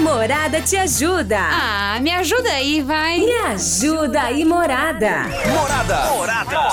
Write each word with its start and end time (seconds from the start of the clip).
Morada 0.00 0.62
te 0.62 0.76
ajuda. 0.76 1.38
Ah, 1.38 1.98
me 2.00 2.10
ajuda 2.10 2.50
aí, 2.50 2.80
vai. 2.80 3.18
Me 3.18 3.32
ajuda 3.32 4.22
aí, 4.22 4.44
Morada. 4.44 5.24
Morada. 5.54 6.10
Morada. 6.10 6.70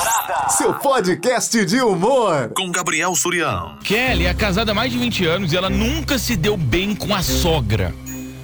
Seu 0.50 0.74
podcast 0.74 1.66
de 1.66 1.82
humor. 1.82 2.52
Com 2.56 2.72
Gabriel 2.72 3.14
Surião. 3.16 3.78
Kelly 3.84 4.26
é 4.26 4.34
casada 4.34 4.72
há 4.72 4.76
mais 4.76 4.92
de 4.92 4.98
20 4.98 5.26
anos 5.26 5.52
e 5.54 5.58
ela 5.58 5.70
nunca 5.70 6.18
se 6.18 6.38
deu 6.38 6.56
bem 6.56 6.96
com 6.96 7.14
a 7.14 7.22
sogra. 7.22 7.94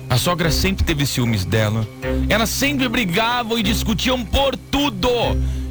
A 0.10 0.18
sogra 0.18 0.52
sempre 0.52 0.84
teve 0.84 1.06
ciúmes 1.06 1.46
dela. 1.46 1.88
Elas 2.30 2.50
sempre 2.50 2.90
brigavam 2.90 3.58
e 3.58 3.64
discutiam 3.64 4.24
por 4.26 4.58
tudo. 4.58 5.10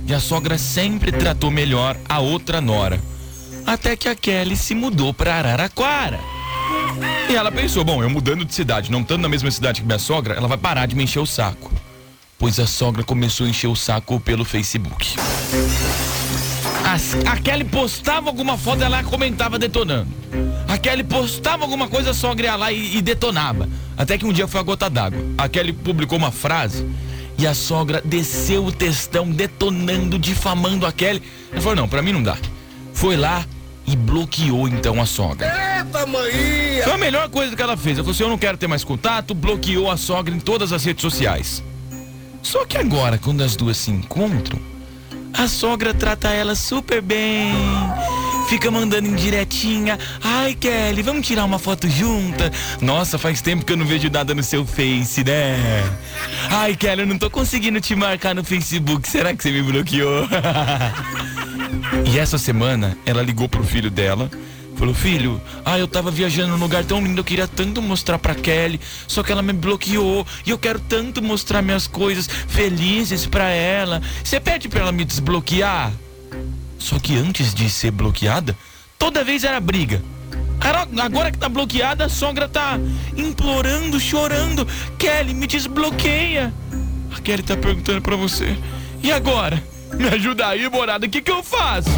E 0.06 0.14
a 0.14 0.20
sogra 0.20 0.56
sempre 0.56 1.12
tratou 1.12 1.50
melhor 1.50 1.96
a 2.08 2.18
outra 2.18 2.60
nora. 2.60 2.98
Até 3.66 3.94
que 3.94 4.08
a 4.08 4.14
Kelly 4.14 4.56
se 4.56 4.74
mudou 4.74 5.12
para 5.12 5.34
Araraquara. 5.34 6.18
E 7.28 7.34
ela 7.34 7.50
pensou: 7.50 7.84
bom, 7.84 8.02
eu 8.02 8.10
mudando 8.10 8.44
de 8.44 8.54
cidade, 8.54 8.90
não 8.90 9.00
estando 9.00 9.22
na 9.22 9.28
mesma 9.28 9.50
cidade 9.50 9.80
que 9.80 9.86
minha 9.86 9.98
sogra, 9.98 10.34
ela 10.34 10.48
vai 10.48 10.58
parar 10.58 10.86
de 10.86 10.94
me 10.94 11.04
encher 11.04 11.20
o 11.20 11.26
saco. 11.26 11.72
Pois 12.38 12.58
a 12.58 12.66
sogra 12.66 13.04
começou 13.04 13.46
a 13.46 13.48
encher 13.48 13.68
o 13.68 13.76
saco 13.76 14.18
pelo 14.20 14.44
Facebook. 14.44 15.14
As, 16.84 17.14
a 17.26 17.36
Kelly 17.36 17.64
postava 17.64 18.28
alguma 18.28 18.58
foto, 18.58 18.82
ela 18.82 19.02
comentava 19.04 19.58
detonando. 19.58 20.08
A 20.68 20.76
Kelly 20.76 21.04
postava 21.04 21.62
alguma 21.62 21.88
coisa, 21.88 22.10
a 22.10 22.14
sogra 22.14 22.46
ia 22.46 22.56
lá 22.56 22.72
e, 22.72 22.96
e 22.96 23.02
detonava. 23.02 23.68
Até 23.96 24.18
que 24.18 24.26
um 24.26 24.32
dia 24.32 24.48
foi 24.48 24.60
a 24.60 24.62
gota 24.64 24.90
d'água. 24.90 25.20
A 25.38 25.48
Kelly 25.48 25.72
publicou 25.72 26.18
uma 26.18 26.32
frase 26.32 26.86
e 27.38 27.46
a 27.46 27.54
sogra 27.54 28.02
desceu 28.04 28.64
o 28.66 28.72
textão 28.72 29.30
detonando, 29.30 30.18
difamando 30.18 30.84
a 30.84 30.92
Kelly. 30.92 31.22
Ela 31.50 31.60
falou: 31.60 31.76
não, 31.76 31.88
pra 31.88 32.02
mim 32.02 32.12
não 32.12 32.22
dá. 32.22 32.36
Foi 32.92 33.16
lá 33.16 33.44
e 33.86 33.96
bloqueou 33.96 34.68
então 34.68 35.00
a 35.00 35.06
sogra. 35.06 35.46
Eita, 35.78 36.06
mãe! 36.06 36.82
Foi 36.84 36.92
a 36.92 36.98
melhor 36.98 37.28
coisa 37.28 37.54
que 37.56 37.62
ela 37.62 37.76
fez. 37.76 37.98
Ela 37.98 38.04
falou 38.04 38.14
assim: 38.14 38.22
eu 38.22 38.28
não 38.28 38.38
quero 38.38 38.56
ter 38.56 38.66
mais 38.66 38.84
contato, 38.84 39.34
bloqueou 39.34 39.90
a 39.90 39.96
sogra 39.96 40.34
em 40.34 40.40
todas 40.40 40.72
as 40.72 40.84
redes 40.84 41.02
sociais. 41.02 41.62
Só 42.42 42.64
que 42.64 42.76
agora, 42.76 43.18
quando 43.18 43.42
as 43.42 43.54
duas 43.54 43.76
se 43.76 43.90
encontram, 43.90 44.58
a 45.32 45.46
sogra 45.48 45.94
trata 45.94 46.28
ela 46.28 46.54
super 46.54 47.00
bem. 47.00 47.54
Fica 48.48 48.70
mandando 48.70 49.08
indiretinha. 49.08 49.98
Ai, 50.22 50.54
Kelly, 50.54 51.00
vamos 51.00 51.26
tirar 51.26 51.44
uma 51.44 51.58
foto 51.58 51.88
junta? 51.88 52.52
Nossa, 52.80 53.16
faz 53.16 53.40
tempo 53.40 53.64
que 53.64 53.72
eu 53.72 53.76
não 53.76 53.86
vejo 53.86 54.10
nada 54.10 54.34
no 54.34 54.42
seu 54.42 54.66
Face, 54.66 55.24
né? 55.24 55.56
Ai, 56.50 56.76
Kelly, 56.76 57.02
eu 57.02 57.06
não 57.06 57.16
tô 57.16 57.30
conseguindo 57.30 57.80
te 57.80 57.94
marcar 57.94 58.34
no 58.34 58.44
Facebook. 58.44 59.08
Será 59.08 59.34
que 59.34 59.42
você 59.42 59.50
me 59.50 59.62
bloqueou? 59.62 60.28
e 62.06 62.18
essa 62.18 62.38
semana, 62.38 62.96
ela 63.04 63.22
ligou 63.22 63.48
pro 63.48 63.64
filho 63.64 63.90
dela. 63.90 64.30
Falou, 64.76 64.94
filho, 64.94 65.40
ah, 65.64 65.78
eu 65.78 65.86
tava 65.86 66.10
viajando 66.10 66.56
num 66.56 66.62
lugar 66.64 66.84
tão 66.84 67.00
lindo, 67.00 67.20
eu 67.20 67.24
queria 67.24 67.46
tanto 67.46 67.80
mostrar 67.80 68.18
pra 68.18 68.34
Kelly, 68.34 68.80
só 69.06 69.22
que 69.22 69.30
ela 69.30 69.42
me 69.42 69.52
bloqueou 69.52 70.26
e 70.46 70.50
eu 70.50 70.58
quero 70.58 70.80
tanto 70.80 71.22
mostrar 71.22 71.62
minhas 71.62 71.86
coisas 71.86 72.26
felizes 72.26 73.26
pra 73.26 73.48
ela. 73.50 74.02
Você 74.24 74.40
pede 74.40 74.68
pra 74.68 74.80
ela 74.80 74.92
me 74.92 75.04
desbloquear? 75.04 75.92
Só 76.78 76.98
que 76.98 77.16
antes 77.16 77.54
de 77.54 77.70
ser 77.70 77.92
bloqueada, 77.92 78.56
toda 78.98 79.22
vez 79.22 79.44
era 79.44 79.60
briga. 79.60 80.02
Agora 81.00 81.30
que 81.30 81.38
tá 81.38 81.48
bloqueada, 81.48 82.06
a 82.06 82.08
sogra 82.08 82.48
tá 82.48 82.78
implorando, 83.16 84.00
chorando. 84.00 84.66
Kelly, 84.98 85.34
me 85.34 85.46
desbloqueia. 85.46 86.52
A 87.14 87.20
Kelly 87.20 87.42
tá 87.42 87.56
perguntando 87.56 88.00
pra 88.00 88.16
você. 88.16 88.56
E 89.02 89.12
agora? 89.12 89.62
Me 89.94 90.08
ajuda 90.08 90.48
aí, 90.48 90.68
morada, 90.68 91.06
o 91.06 91.08
que 91.08 91.20
que 91.20 91.30
eu 91.30 91.42
faço? 91.42 91.90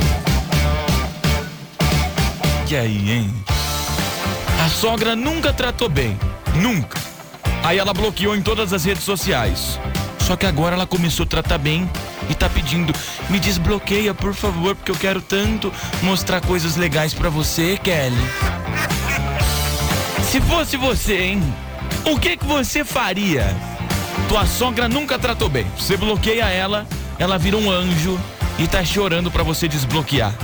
E 2.70 2.77
aí, 2.77 3.12
hein? 3.12 3.45
A 4.64 4.69
sogra 4.69 5.14
nunca 5.14 5.53
tratou 5.53 5.89
bem. 5.89 6.19
Nunca. 6.56 6.98
Aí 7.62 7.78
ela 7.78 7.95
bloqueou 7.95 8.34
em 8.34 8.42
todas 8.42 8.73
as 8.73 8.84
redes 8.84 9.05
sociais. 9.05 9.78
Só 10.19 10.36
que 10.36 10.45
agora 10.45 10.75
ela 10.75 10.86
começou 10.86 11.25
a 11.25 11.28
tratar 11.28 11.59
bem 11.59 11.89
e 12.28 12.34
tá 12.34 12.48
pedindo: 12.48 12.92
me 13.30 13.39
desbloqueia, 13.39 14.13
por 14.13 14.35
favor, 14.35 14.74
porque 14.74 14.90
eu 14.90 14.96
quero 14.96 15.20
tanto 15.20 15.73
mostrar 16.02 16.40
coisas 16.40 16.77
legais 16.77 17.14
para 17.14 17.29
você, 17.29 17.79
Kelly. 17.83 18.17
Se 20.30 20.40
fosse 20.40 20.77
você, 20.77 21.23
hein? 21.23 21.55
O 22.05 22.19
que 22.19 22.36
que 22.36 22.45
você 22.45 22.85
faria? 22.85 23.46
Tua 24.29 24.46
sogra 24.46 24.89
nunca 24.89 25.19
tratou 25.19 25.48
bem. 25.48 25.67
Você 25.79 25.96
bloqueia 25.96 26.48
ela, 26.48 26.86
ela 27.24 27.39
vira 27.39 27.57
um 27.57 27.70
anjo 27.70 28.20
e 28.58 28.68
tá 28.68 28.85
chorando 28.85 29.30
para 29.30 29.42
você 29.42 29.67
desbloquear. 29.67 30.35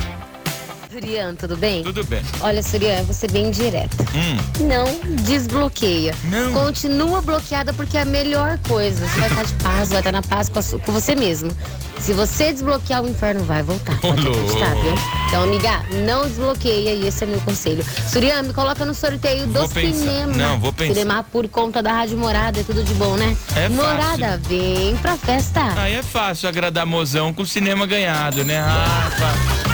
Surian, 1.01 1.35
tudo 1.35 1.57
bem? 1.57 1.83
Tudo 1.83 2.05
bem. 2.05 2.23
Olha, 2.43 2.63
Surian, 2.63 3.03
você 3.05 3.27
bem 3.27 3.51
direta. 3.51 4.05
Hum. 4.15 4.37
Não 4.67 5.17
desbloqueia. 5.25 6.15
Não. 6.25 6.53
Continua 6.53 7.23
bloqueada 7.23 7.73
porque 7.73 7.97
é 7.97 8.03
a 8.03 8.05
melhor 8.05 8.59
coisa. 8.69 9.07
Você 9.07 9.19
vai 9.21 9.29
estar 9.31 9.45
de 9.45 9.55
paz, 9.55 9.89
vai 9.89 9.99
estar 10.01 10.13
na 10.13 10.21
paz 10.23 10.51
com, 10.51 10.61
com 10.81 10.93
você 10.93 11.15
mesmo. 11.15 11.51
Se 11.99 12.13
você 12.13 12.53
desbloquear, 12.53 13.03
o 13.03 13.09
inferno 13.09 13.43
vai 13.45 13.63
voltar. 13.63 13.99
Pode 14.01 14.27
acreditar, 14.27 14.75
viu? 14.75 14.95
Então, 15.29 15.43
amiga, 15.45 15.83
não 16.07 16.27
desbloqueia 16.27 16.93
e 16.95 17.07
esse 17.07 17.25
é 17.25 17.27
meu 17.27 17.41
conselho. 17.41 17.83
Surian, 18.09 18.43
me 18.43 18.53
coloca 18.53 18.85
no 18.85 18.95
sorteio 18.95 19.47
do 19.47 19.53
Vou 19.61 19.69
pensar. 19.69 19.99
cinema. 19.99 20.33
Não, 20.35 20.61
vou 20.61 20.73
pensar. 20.73 20.95
Cinema 20.95 21.25
por 21.25 21.49
conta 21.49 21.83
da 21.83 21.93
Rádio 21.93 22.19
Morada, 22.19 22.61
é 22.61 22.63
tudo 22.63 22.83
de 22.85 22.93
bom, 22.95 23.17
né? 23.17 23.35
É 23.57 23.69
fácil. 23.69 23.75
Morada, 23.75 24.41
vem 24.47 24.97
pra 24.99 25.17
festa. 25.17 25.63
Aí 25.81 25.95
é 25.95 26.03
fácil 26.03 26.47
agradar 26.49 26.85
mozão 26.85 27.33
com 27.33 27.43
o 27.43 27.47
cinema 27.47 27.87
ganhado, 27.87 28.45
né, 28.45 28.61
Rafa? 28.61 29.70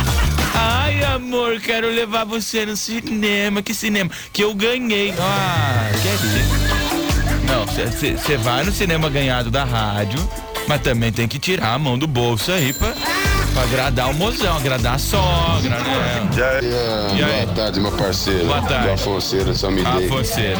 Ai, 0.57 1.05
amor, 1.05 1.61
quero 1.61 1.89
levar 1.89 2.25
você 2.25 2.65
no 2.65 2.77
cinema. 2.77 3.63
Que 3.63 3.75
cinema? 3.75 4.11
Que 4.33 4.43
eu 4.43 4.55
ganhei. 4.55 5.13
Ah, 5.19 5.91
quer 6.03 6.17
dizer. 6.17 6.45
Não, 7.47 7.65
você 7.67 8.37
vai 8.39 8.65
no 8.65 8.73
cinema 8.73 9.09
ganhado 9.09 9.51
da 9.51 9.65
rádio, 9.65 10.19
mas 10.67 10.81
também 10.81 11.13
tem 11.13 11.29
que 11.29 11.39
tirar 11.39 11.75
a 11.75 11.79
mão 11.79 11.99
do 11.99 12.07
bolso 12.07 12.51
aí 12.51 12.73
pra, 12.73 12.93
pra 13.57 13.63
agradar 13.63 14.11
o 14.11 14.15
mozão, 14.15 14.55
agradar 14.59 14.97
a 14.97 14.99
sogra, 14.99 15.79
né? 15.79 16.29
E 17.17 17.23
aí? 17.25 17.45
Boa 17.47 17.55
tarde, 17.55 17.81
meu 17.81 17.93
parceiro. 17.93 18.45
Boa 18.45 18.61
tarde. 18.61 18.87
Do 18.87 18.93
Afonseiro, 18.93 19.55
São 19.57 19.71
A 19.71 19.73
Midei. 19.73 20.09
você. 20.09 20.55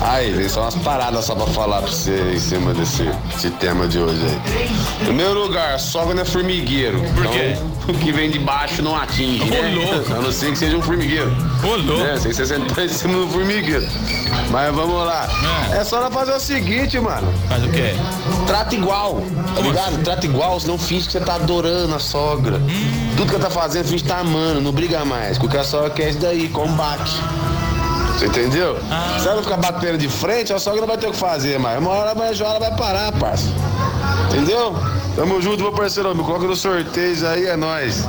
Ai, 0.00 0.32
tem 0.34 0.48
só 0.48 0.62
umas 0.62 0.74
paradas 0.76 1.26
só 1.26 1.34
pra 1.34 1.46
falar 1.48 1.82
pra 1.82 1.90
você 1.90 2.32
em 2.34 2.38
cima 2.38 2.72
desse, 2.72 3.02
desse 3.34 3.50
tema 3.50 3.86
de 3.86 3.98
hoje 3.98 4.20
aí. 4.24 4.70
Primeiro 5.04 5.34
lugar, 5.34 5.78
sogra 5.78 6.14
não 6.14 6.22
é 6.22 6.24
formigueiro. 6.24 7.02
Por 7.14 7.26
quê? 7.30 7.54
Então, 7.54 7.94
o 7.94 7.98
que 7.98 8.12
vem 8.12 8.30
de 8.30 8.38
baixo 8.38 8.80
não 8.80 8.96
atinge, 8.96 9.42
Ô, 9.42 9.46
né? 9.46 9.74
louco. 9.74 10.12
A 10.14 10.16
não 10.22 10.32
ser 10.32 10.50
que 10.52 10.58
seja 10.58 10.76
um 10.76 10.82
formigueiro. 10.82 11.30
Ô, 11.62 11.76
louco. 11.76 12.02
Né? 12.02 12.18
Sem 12.18 12.32
você 12.32 12.46
sentar 12.46 12.84
em 12.84 12.88
cima 12.88 13.18
do 13.18 13.28
formigueiro. 13.28 13.86
Mas 14.50 14.74
vamos 14.74 15.04
lá. 15.06 15.28
É. 15.72 15.78
É 15.78 15.84
só 15.84 15.98
ela 15.98 16.10
fazer 16.10 16.32
o 16.32 16.40
seguinte, 16.40 16.98
mano. 16.98 17.30
Faz 17.48 17.62
o 17.64 17.68
quê? 17.68 17.94
Trata 18.46 18.74
igual, 18.74 19.20
tá 19.54 19.60
ligado? 19.60 20.02
Trata 20.02 20.24
igual, 20.24 20.58
senão 20.60 20.78
finge 20.78 21.06
que 21.06 21.12
você 21.12 21.20
tá 21.20 21.34
adorando 21.34 21.94
a 21.94 21.98
sogra. 21.98 22.37
Tudo 23.16 23.28
que 23.28 23.34
ela 23.34 23.44
tá 23.44 23.50
fazendo, 23.50 23.86
finge 23.86 24.02
que 24.02 24.08
tá 24.08 24.18
amando, 24.18 24.60
não 24.60 24.72
briga 24.72 25.04
mais. 25.04 25.38
Porque 25.38 25.56
a 25.56 25.64
sogra 25.64 25.90
quer 25.90 26.10
isso 26.10 26.18
daí, 26.18 26.48
combate. 26.48 27.20
Você 28.18 28.26
entendeu? 28.26 28.76
Se 29.20 29.26
ela 29.26 29.36
não 29.36 29.42
ficar 29.44 29.56
batendo 29.58 29.96
de 29.96 30.08
frente, 30.08 30.52
a 30.52 30.58
sogra 30.58 30.80
não 30.80 30.88
vai 30.88 30.98
ter 30.98 31.06
o 31.06 31.12
que 31.12 31.16
fazer 31.16 31.58
mais. 31.58 31.78
Uma 31.78 31.90
hora 31.90 32.14
vai, 32.14 32.32
ela 32.32 32.58
vai 32.58 32.74
parar, 32.76 33.12
parça. 33.12 33.46
Entendeu? 34.28 34.74
Tamo 35.14 35.40
junto, 35.40 35.62
meu 35.62 35.72
parceiro. 35.72 36.14
Me 36.14 36.24
coloca 36.24 36.46
no 36.46 36.56
sorteio 36.56 37.28
aí, 37.28 37.46
é 37.46 37.56
nóis. 37.56 38.04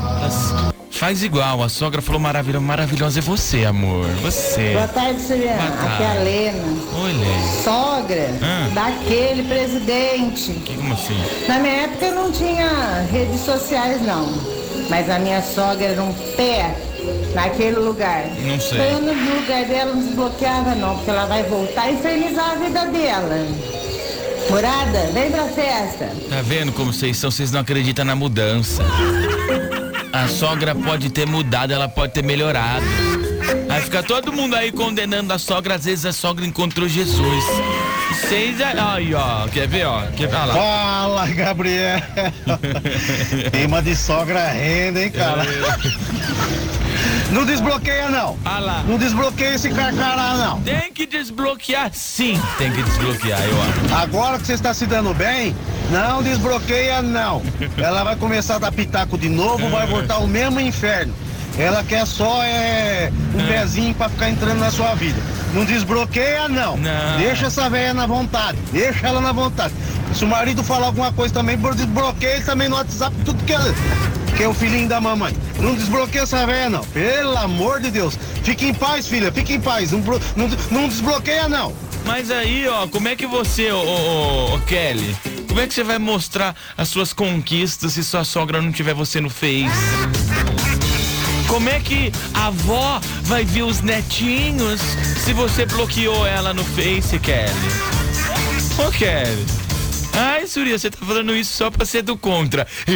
Faz 0.99 1.23
igual, 1.23 1.63
a 1.63 1.69
sogra 1.69 2.01
falou 2.01 2.19
maravilhosa, 2.19 2.65
maravilhosa 2.65 3.19
é 3.19 3.21
você, 3.21 3.63
amor. 3.63 4.05
Você. 4.21 4.73
Boa 4.73 4.87
tarde, 4.89 5.21
tarde. 5.23 5.43
Aqui 5.47 6.03
é 6.03 6.07
a 6.07 6.13
Lena. 6.21 6.77
Oi, 7.03 7.13
Lê. 7.13 7.63
Sogra 7.63 8.29
Ah. 8.41 8.69
daquele 8.73 9.43
presidente. 9.43 10.51
Que- 10.65 10.75
Como 10.75 10.93
assim? 10.93 11.17
Na 11.47 11.59
minha 11.59 11.83
época 11.83 12.05
eu 12.05 12.15
não 12.15 12.31
tinha 12.31 13.05
redes 13.11 13.39
sociais, 13.41 14.01
não. 14.01 14.27
Mas 14.89 15.09
a 15.09 15.19
minha 15.19 15.41
sogra 15.41 15.85
era 15.85 16.03
um 16.03 16.11
pé 16.35 16.75
naquele 17.33 17.77
lugar. 17.77 18.25
Não 18.45 18.59
sei. 18.59 18.79
Então, 18.79 19.01
no 19.01 19.35
lugar 19.39 19.63
dela 19.65 19.93
não 19.95 20.01
desbloqueava, 20.03 20.75
não, 20.75 20.95
porque 20.97 21.11
ela 21.11 21.25
vai 21.27 21.43
voltar 21.43 21.89
e 21.89 21.93
infernizar 21.93 22.51
a 22.51 22.55
vida 22.55 22.85
dela. 22.87 23.47
Morada, 24.49 25.11
vem 25.13 25.29
pra 25.31 25.43
festa. 25.45 26.09
Tá 26.27 26.41
vendo 26.41 26.71
como 26.73 26.91
vocês 26.91 27.15
são? 27.17 27.29
Vocês 27.29 27.51
não 27.51 27.59
acreditam 27.61 28.03
na 28.03 28.15
mudança. 28.15 28.83
A 30.19 30.27
sogra 30.27 30.75
pode 30.75 31.09
ter 31.09 31.25
mudado, 31.25 31.71
ela 31.71 31.87
pode 31.87 32.11
ter 32.11 32.21
melhorado. 32.21 32.85
Aí 33.69 33.81
fica 33.81 34.03
todo 34.03 34.33
mundo 34.33 34.53
aí 34.53 34.69
condenando 34.69 35.31
a 35.31 35.39
sogra, 35.39 35.75
às 35.75 35.85
vezes 35.85 36.05
a 36.05 36.11
sogra 36.11 36.45
encontrou 36.45 36.89
Jesus. 36.89 37.45
Vocês 38.11 38.59
aí, 38.59 39.13
ó, 39.13 39.47
quer 39.47 39.65
ver, 39.65 39.85
ó? 39.85 40.01
Quer 40.07 40.27
lá. 40.27 40.53
Fala, 40.53 41.27
Gabriel. 41.27 42.01
Queima 43.49 43.81
de 43.81 43.95
sogra 43.95 44.49
renda, 44.49 45.01
hein, 45.01 45.09
cara? 45.09 45.43
Não 47.31 47.45
desbloqueia, 47.45 48.09
não. 48.09 48.37
Olha 48.43 48.59
lá. 48.59 48.83
Não 48.85 48.97
desbloqueia 48.97 49.55
esse 49.55 49.69
carcará, 49.69 50.33
não. 50.33 50.61
Tem 50.61 50.88
que 50.99 51.05
desbloquear, 51.05 51.91
sim. 51.93 52.37
Tem 52.57 52.69
que 52.73 52.83
desbloquear, 52.83 53.39
eu 53.41 53.61
acho. 53.61 53.95
Agora 53.95 54.37
que 54.37 54.45
você 54.45 54.53
está 54.53 54.73
se 54.73 54.85
dando 54.85 55.13
bem, 55.13 55.55
não 55.91 56.21
desbloqueia, 56.21 57.01
não. 57.01 57.41
Ela 57.77 58.03
vai 58.03 58.17
começar 58.17 58.55
a 58.55 58.59
dar 58.59 58.71
pitaco 58.73 59.17
de 59.17 59.29
novo, 59.29 59.69
vai 59.69 59.87
voltar 59.87 60.17
o 60.17 60.27
mesmo 60.27 60.59
inferno. 60.59 61.13
Ela 61.57 61.85
quer 61.85 62.05
só 62.05 62.43
é, 62.43 63.13
um 63.33 63.47
pezinho 63.47 63.95
pra 63.95 64.09
ficar 64.09 64.29
entrando 64.29 64.59
na 64.59 64.71
sua 64.71 64.93
vida. 64.95 65.21
Não 65.53 65.63
desbloqueia, 65.63 66.49
não. 66.49 66.75
Não. 66.75 67.17
Deixa 67.17 67.47
essa 67.47 67.69
velha 67.69 67.93
na 67.93 68.05
vontade. 68.05 68.57
Deixa 68.73 69.07
ela 69.07 69.21
na 69.21 69.31
vontade. 69.31 69.73
Se 70.13 70.25
o 70.25 70.27
marido 70.27 70.61
falar 70.65 70.87
alguma 70.87 71.13
coisa 71.13 71.33
também, 71.33 71.57
desbloqueia 71.57 72.33
ele 72.35 72.43
também 72.43 72.67
no 72.67 72.75
WhatsApp, 72.75 73.15
tudo 73.23 73.41
que 73.45 73.53
é, 73.53 73.57
que 74.39 74.43
é 74.43 74.47
o 74.47 74.53
filhinho 74.53 74.87
da 74.87 75.01
mamãe. 75.01 75.35
Não 75.59 75.75
desbloqueia 75.75 76.21
essa 76.21 76.45
velha, 76.45 76.69
não. 76.69 76.81
Pelo 76.85 77.37
amor 77.37 77.81
de 77.81 77.91
Deus. 77.91 78.17
Fique 78.41 78.67
em 78.67 78.73
paz, 78.73 79.05
filha. 79.05 79.29
Fique 79.33 79.55
em 79.55 79.59
paz. 79.59 79.91
Não, 79.91 79.99
não, 79.99 80.47
não 80.71 80.87
desbloqueia, 80.87 81.49
não. 81.49 81.75
Mas 82.05 82.31
aí, 82.31 82.65
ó, 82.65 82.87
como 82.87 83.09
é 83.09 83.17
que 83.17 83.27
você, 83.27 83.69
ô, 83.69 83.81
ô, 83.81 84.55
ô, 84.55 84.59
Kelly, 84.59 85.13
como 85.45 85.59
é 85.59 85.67
que 85.67 85.73
você 85.73 85.83
vai 85.83 85.99
mostrar 85.99 86.55
as 86.77 86.87
suas 86.87 87.11
conquistas 87.11 87.91
se 87.91 88.01
sua 88.01 88.23
sogra 88.23 88.61
não 88.61 88.71
tiver 88.71 88.93
você 88.93 89.19
no 89.19 89.29
Face? 89.29 89.67
Como 91.45 91.67
é 91.67 91.81
que 91.81 92.09
a 92.33 92.47
avó 92.47 93.01
vai 93.23 93.43
ver 93.43 93.63
os 93.63 93.81
netinhos 93.81 94.79
se 95.21 95.33
você 95.33 95.65
bloqueou 95.65 96.25
ela 96.25 96.53
no 96.53 96.63
Face, 96.63 97.19
Kelly? 97.19 97.51
Ô, 98.87 98.89
Kelly. 98.89 99.68
Ai, 100.21 100.45
Surya, 100.45 100.77
você 100.77 100.91
tá 100.91 100.97
falando 101.05 101.33
isso 101.33 101.53
só 101.53 101.71
pra 101.71 101.85
ser 101.85 102.01
do 102.01 102.17
contra. 102.17 102.67
Eu? 102.85 102.95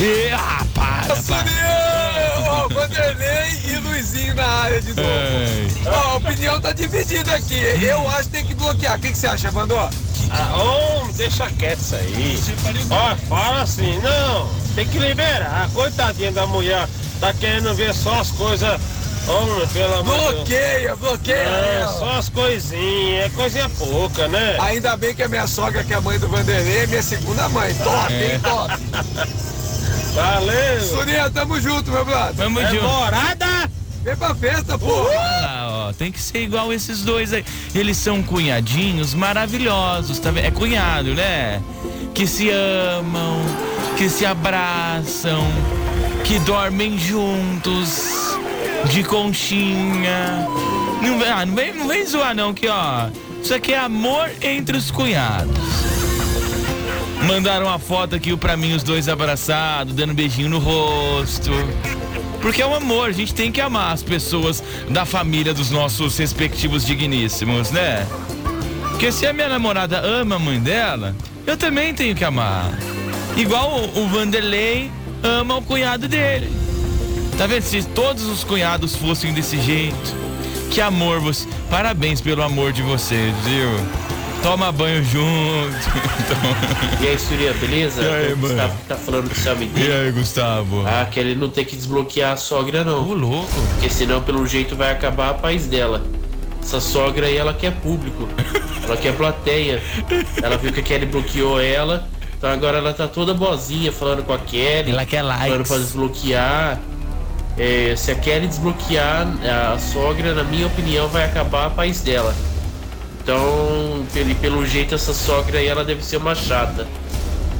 E, 0.00 0.30
ah, 0.32 0.64
para, 0.72 1.16
para. 1.22 1.50
Ó, 2.46 2.68
Vanderlei 2.68 3.50
e 3.68 3.76
Luizinho 3.78 4.32
na 4.36 4.46
área 4.46 4.80
de 4.80 4.94
novo. 4.94 5.08
Ó, 5.86 5.90
a 5.90 6.14
opinião 6.14 6.60
tá 6.60 6.70
dividida 6.70 7.34
aqui. 7.34 7.58
Eu 7.82 8.08
acho 8.10 8.24
que 8.24 8.36
tem 8.36 8.46
que 8.46 8.54
bloquear. 8.54 8.96
O 8.96 9.00
que, 9.00 9.10
que 9.10 9.18
você 9.18 9.26
acha, 9.26 9.50
Vandó? 9.50 9.90
Ah, 10.30 10.56
homem, 10.56 11.12
deixa 11.14 11.50
quieto 11.50 11.80
isso 11.80 11.96
aí. 11.96 12.38
Ó, 12.88 13.16
fala 13.28 13.62
assim, 13.62 13.98
não, 13.98 14.48
tem 14.76 14.86
que 14.86 15.00
liberar. 15.00 15.68
Coitadinha 15.74 16.30
da 16.30 16.46
mulher, 16.46 16.88
tá 17.18 17.32
querendo 17.32 17.74
ver 17.74 17.92
só 17.92 18.20
as 18.20 18.30
coisas. 18.30 18.80
Homem, 19.28 19.66
pelo 19.68 19.94
amor 19.94 20.16
de 20.16 20.20
Deus. 20.20 20.34
Bloqueia, 20.36 20.96
bloqueia. 20.96 21.36
É, 21.36 21.86
só 21.98 22.10
as 22.18 22.28
coisinhas, 22.28 23.24
é 23.26 23.28
coisinha 23.34 23.68
pouca, 23.70 24.28
né? 24.28 24.56
Ainda 24.60 24.96
bem 24.96 25.14
que 25.14 25.22
a 25.22 25.28
minha 25.28 25.46
sogra, 25.46 25.82
que 25.82 25.92
é 25.92 25.96
a 25.96 26.00
mãe 26.00 26.18
do 26.18 26.28
Vanderlei, 26.28 26.78
é 26.78 26.86
minha 26.86 27.02
segunda 27.02 27.48
mãe. 27.48 27.74
Top, 27.74 28.12
hein, 28.12 28.40
top. 28.40 29.26
Valeu! 30.14 30.80
Surinha, 30.80 31.28
tamo 31.30 31.60
junto, 31.60 31.90
meu 31.90 32.04
brother. 32.04 32.34
Vamos 32.34 32.62
É 32.62 32.70
junto. 32.70 32.82
morada! 32.84 33.70
Vem 34.02 34.16
pra 34.16 34.34
festa, 34.36 34.78
pô. 34.78 35.08
Ah, 35.18 35.88
ó, 35.88 35.92
tem 35.92 36.12
que 36.12 36.20
ser 36.20 36.38
igual 36.42 36.72
esses 36.72 37.02
dois 37.02 37.32
aí. 37.32 37.44
Eles 37.74 37.96
são 37.96 38.22
cunhadinhos 38.22 39.12
maravilhosos, 39.12 40.20
tá 40.20 40.30
vendo? 40.30 40.46
É 40.46 40.50
cunhado, 40.52 41.12
né? 41.14 41.60
Que 42.14 42.24
se 42.26 42.48
amam, 42.48 43.40
que 43.98 44.08
se 44.08 44.24
abraçam, 44.24 45.44
que 46.24 46.38
dormem 46.38 46.96
juntos, 46.96 48.25
de 48.90 49.02
conchinha. 49.04 50.46
Não, 51.02 51.18
vem- 51.18 51.28
ah, 51.28 51.46
não, 51.46 51.54
vem, 51.54 51.74
não 51.74 51.88
vem 51.88 52.04
zoar 52.06 52.34
não, 52.34 52.52
que 52.54 52.68
ó. 52.68 53.08
Isso 53.42 53.54
aqui 53.54 53.72
é 53.72 53.78
amor 53.78 54.30
entre 54.40 54.76
os 54.76 54.90
cunhados. 54.90 55.56
Mandaram 57.26 57.66
uma 57.66 57.78
foto 57.78 58.14
aqui 58.14 58.36
pra 58.36 58.56
mim, 58.56 58.74
os 58.74 58.82
dois 58.82 59.08
abraçados, 59.08 59.94
dando 59.94 60.14
beijinho 60.14 60.48
no 60.48 60.58
rosto. 60.58 61.50
Porque 62.40 62.62
é 62.62 62.66
um 62.66 62.74
amor, 62.74 63.08
a 63.08 63.12
gente 63.12 63.34
tem 63.34 63.50
que 63.50 63.60
amar 63.60 63.92
as 63.92 64.02
pessoas 64.02 64.62
da 64.90 65.04
família 65.04 65.52
dos 65.52 65.70
nossos 65.70 66.16
respectivos 66.18 66.84
digníssimos, 66.84 67.70
né? 67.70 68.06
Porque 68.90 69.10
se 69.10 69.26
a 69.26 69.32
minha 69.32 69.48
namorada 69.48 69.98
ama 70.00 70.36
a 70.36 70.38
mãe 70.38 70.58
dela, 70.60 71.14
eu 71.46 71.56
também 71.56 71.92
tenho 71.92 72.14
que 72.14 72.24
amar. 72.24 72.70
Igual 73.36 73.80
o 73.94 74.06
Vanderlei 74.08 74.90
ama 75.22 75.56
o 75.56 75.62
cunhado 75.62 76.06
dele. 76.08 76.50
Tá 77.38 77.46
vendo? 77.46 77.62
Se 77.62 77.82
todos 77.82 78.24
os 78.24 78.42
cunhados 78.44 78.96
fossem 78.96 79.32
desse 79.32 79.60
jeito, 79.60 80.14
que 80.70 80.80
amor 80.80 81.20
você. 81.20 81.46
Parabéns 81.70 82.20
pelo 82.20 82.42
amor 82.42 82.72
de 82.72 82.82
vocês, 82.82 83.34
viu? 83.44 83.68
Toma 84.42 84.70
banho 84.72 85.02
junto. 85.04 85.76
E 87.00 87.08
aí, 87.08 87.18
Surya, 87.18 87.52
beleza? 87.54 88.02
E 88.02 88.08
aí, 88.08 88.32
o 88.32 88.36
mano? 88.38 88.54
Gustavo 88.54 88.74
tá 88.88 88.96
falando 88.96 89.28
com 89.28 89.34
o 89.34 89.38
seu 89.38 89.54
e 89.54 89.92
aí, 89.92 90.12
Gustavo? 90.12 90.84
Ah, 90.86 91.04
que 91.04 91.20
ele 91.20 91.34
não 91.34 91.48
tem 91.50 91.64
que 91.64 91.76
desbloquear 91.76 92.32
a 92.32 92.36
sogra, 92.36 92.82
não. 92.84 93.06
Ô, 93.08 93.12
louco. 93.14 93.50
Porque 93.72 93.90
senão, 93.90 94.22
pelo 94.22 94.46
jeito, 94.46 94.74
vai 94.74 94.92
acabar 94.92 95.30
a 95.30 95.34
paz 95.34 95.66
dela. 95.66 96.02
Essa 96.62 96.80
sogra 96.80 97.26
aí, 97.26 97.36
ela 97.36 97.52
quer 97.52 97.72
público. 97.72 98.28
Ela 98.86 98.96
quer 98.96 99.16
plateia. 99.16 99.82
Ela 100.40 100.56
viu 100.56 100.72
que 100.72 100.78
a 100.78 100.82
Kelly 100.82 101.06
bloqueou 101.06 101.60
ela. 101.60 102.08
Então 102.38 102.48
agora 102.48 102.78
ela 102.78 102.92
tá 102.92 103.08
toda 103.08 103.34
boazinha 103.34 103.90
falando 103.90 104.22
com 104.22 104.32
a 104.32 104.38
Kelly. 104.38 104.92
Ela 104.92 105.04
quer 105.04 105.22
Falando 105.24 105.40
likes. 105.50 105.68
pra 105.68 105.78
desbloquear. 105.78 106.80
É, 107.58 107.94
se 107.96 108.10
a 108.10 108.14
Kelly 108.14 108.46
desbloquear 108.46 109.26
a 109.72 109.78
sogra, 109.78 110.34
na 110.34 110.44
minha 110.44 110.66
opinião, 110.66 111.08
vai 111.08 111.24
acabar 111.24 111.66
a 111.66 111.70
paz 111.70 112.02
dela. 112.02 112.34
Então, 113.22 114.06
pelo, 114.12 114.34
pelo 114.36 114.66
jeito, 114.66 114.94
essa 114.94 115.12
sogra 115.12 115.58
aí, 115.58 115.66
ela 115.66 115.84
deve 115.84 116.04
ser 116.04 116.18
uma 116.18 116.34
chata. 116.34 116.86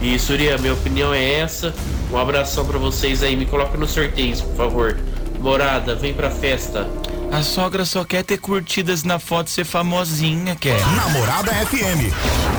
E 0.01 0.19
Surya, 0.19 0.59
minha 0.59 0.75
opinião 0.75 1.13
é 1.13 1.41
essa. 1.41 1.75
Um 2.13 2.19
abração 2.19 2.67
pra 2.67 2.79
vocês 2.79 3.23
aí. 3.23 3.35
Me 3.35 3.47
coloca 3.47 3.77
no 3.79 3.87
sorteio, 3.87 4.37
por 4.37 4.57
favor. 4.57 4.99
Morada, 5.41 5.95
vem 5.95 6.13
pra 6.13 6.31
festa. 6.31 6.87
A 7.33 7.43
sogra 7.43 7.85
só 7.85 8.05
quer 8.05 8.23
ter 8.25 8.39
curtidas 8.39 9.03
na 9.03 9.19
foto 9.19 9.51
ser 9.51 9.65
famosinha, 9.65 10.57
quer. 10.57 10.81
Namorada 10.97 11.53
FM. 11.53 12.13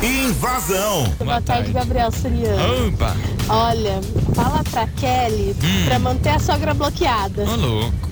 Invasão. 0.04 1.06
Boa 1.18 1.42
tarde, 1.42 1.72
Gabriel 1.72 2.12
Suriano. 2.12 2.88
Opa! 2.90 3.16
Olha, 3.50 4.00
fala 4.36 4.64
pra 4.70 4.86
Kelly 4.88 5.56
Hum. 5.64 5.86
pra 5.86 5.98
manter 6.00 6.30
a 6.30 6.40
sogra 6.40 6.74
bloqueada. 6.74 7.44
Ô, 7.44 7.56
louco. 7.56 8.10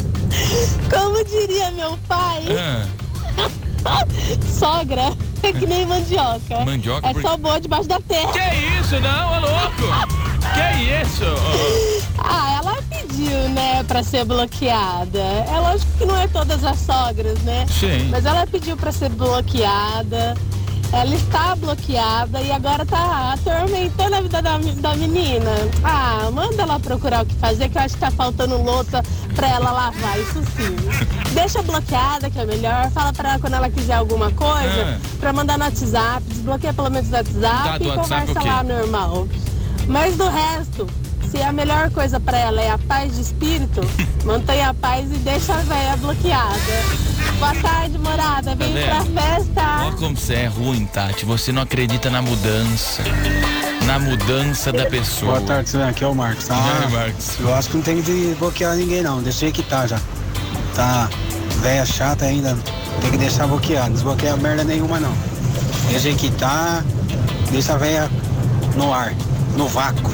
Como 0.90 1.24
diria 1.24 1.70
meu 1.72 1.98
pai, 2.08 2.44
Ah, 3.84 4.04
sogra 4.58 5.12
é 5.42 5.52
que 5.52 5.66
nem 5.66 5.84
mandioca. 5.86 6.64
Mandioca 6.64 7.08
É 7.08 7.12
por- 7.12 7.22
só 7.22 7.36
boa 7.36 7.60
debaixo 7.60 7.88
da 7.88 8.00
terra. 8.00 8.32
que 8.32 8.80
isso, 8.80 8.98
não, 9.00 9.36
ô 9.36 9.40
louco? 9.40 9.82
Que 10.54 11.02
isso? 11.02 11.24
Ô, 11.24 11.99
Ah, 12.22 12.58
ela 12.62 12.76
pediu, 12.88 13.48
né, 13.50 13.82
pra 13.84 14.02
ser 14.02 14.24
bloqueada. 14.24 15.18
É 15.18 15.58
lógico 15.60 15.90
que 15.98 16.04
não 16.04 16.16
é 16.16 16.28
todas 16.28 16.62
as 16.64 16.78
sogras, 16.78 17.38
né? 17.40 17.66
Sim. 17.68 18.08
Mas 18.10 18.24
ela 18.26 18.46
pediu 18.46 18.76
pra 18.76 18.92
ser 18.92 19.08
bloqueada. 19.10 20.34
Ela 20.92 21.14
está 21.14 21.54
bloqueada 21.54 22.40
e 22.40 22.50
agora 22.50 22.84
tá 22.84 23.34
atormentando 23.34 24.16
a 24.16 24.20
vida 24.20 24.42
da, 24.42 24.58
da 24.58 24.94
menina. 24.96 25.50
Ah, 25.84 26.28
manda 26.32 26.62
ela 26.62 26.80
procurar 26.80 27.22
o 27.22 27.26
que 27.26 27.34
fazer, 27.36 27.68
que 27.68 27.78
eu 27.78 27.82
acho 27.82 27.94
que 27.94 28.00
tá 28.00 28.10
faltando 28.10 28.60
louça 28.60 29.00
pra 29.36 29.48
ela 29.50 29.70
lavar, 29.70 30.18
isso 30.18 30.42
sim. 30.56 30.74
Deixa 31.32 31.62
bloqueada, 31.62 32.28
que 32.28 32.40
é 32.40 32.44
melhor. 32.44 32.90
Fala 32.90 33.12
pra 33.12 33.30
ela 33.30 33.38
quando 33.38 33.54
ela 33.54 33.70
quiser 33.70 33.94
alguma 33.94 34.32
coisa, 34.32 34.98
Ah. 34.98 35.00
pra 35.20 35.32
mandar 35.32 35.56
no 35.58 35.64
WhatsApp. 35.64 36.24
Desbloqueia 36.26 36.74
pelo 36.74 36.90
menos 36.90 37.08
o 37.08 37.12
WhatsApp 37.12 37.38
Tá, 37.40 37.78
e 37.84 37.86
WhatsApp, 37.86 38.26
conversa 38.26 38.32
ok. 38.40 38.50
lá 38.50 38.62
normal. 38.64 39.28
Mas 39.86 40.16
do 40.16 40.28
resto, 40.28 40.86
se 41.30 41.40
a 41.40 41.52
melhor 41.52 41.90
coisa 41.90 42.18
pra 42.18 42.36
ela 42.36 42.60
é 42.60 42.70
a 42.70 42.78
paz 42.78 43.14
de 43.14 43.20
espírito, 43.22 43.80
mantenha 44.24 44.70
a 44.70 44.74
paz 44.74 45.10
e 45.10 45.18
deixa 45.18 45.54
a 45.54 45.58
véia 45.58 45.96
bloqueada. 45.96 46.54
Boa 47.38 47.54
tarde, 47.54 47.98
morada. 47.98 48.54
Vem 48.54 48.72
pra 48.72 49.00
vendo? 49.00 49.20
festa. 49.20 49.86
Ó 49.86 49.92
como 49.92 50.16
você 50.16 50.34
é 50.34 50.46
ruim, 50.46 50.86
Tati. 50.86 51.24
Você 51.24 51.52
não 51.52 51.62
acredita 51.62 52.10
na 52.10 52.20
mudança. 52.20 53.02
Na 53.86 53.98
mudança 53.98 54.72
da 54.72 54.86
pessoa. 54.86 55.36
Boa 55.36 55.46
tarde, 55.46 55.70
Suzana. 55.70 55.90
Aqui 55.90 56.04
é 56.04 56.06
o 56.06 56.14
Marcos. 56.14 56.50
Ah, 56.50 56.82
aí, 56.84 56.92
Marcos? 56.92 57.38
eu 57.40 57.54
acho 57.54 57.70
que 57.70 57.76
não 57.76 57.82
tem 57.82 57.96
que 57.96 58.02
desbloquear 58.02 58.76
ninguém, 58.76 59.02
não. 59.02 59.22
Deixei 59.22 59.52
que 59.52 59.62
tá 59.62 59.86
já. 59.86 59.98
Tá 60.74 61.08
velha 61.62 61.86
chata 61.86 62.24
ainda. 62.26 62.58
Tem 63.00 63.10
que 63.10 63.16
deixar 63.16 63.46
bloquear. 63.46 63.84
Não 63.86 63.92
desbloqueia 63.92 64.36
merda 64.36 64.64
nenhuma, 64.64 65.00
não. 65.00 65.14
Deixa 65.88 66.12
que 66.12 66.30
tá. 66.32 66.84
Deixa 67.50 67.74
a 67.74 67.78
velha 67.78 68.10
no 68.76 68.92
ar, 68.92 69.14
no 69.56 69.66
vácuo. 69.66 70.10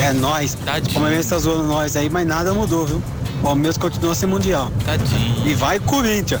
É 0.00 0.12
nóis. 0.12 0.54
Tadinho. 0.64 1.04
A 1.04 1.10
gente 1.14 1.28
tá 1.28 1.38
zoando 1.38 1.64
nós 1.64 1.96
aí, 1.96 2.08
mas 2.10 2.26
nada 2.26 2.52
mudou, 2.54 2.86
viu? 2.86 3.02
O 3.40 3.42
Palmeiras 3.42 3.76
continua 3.78 4.14
sem 4.14 4.28
mundial. 4.28 4.70
Tadinho. 4.84 5.46
E 5.46 5.54
vai 5.54 5.78
Corinthians. 5.80 6.40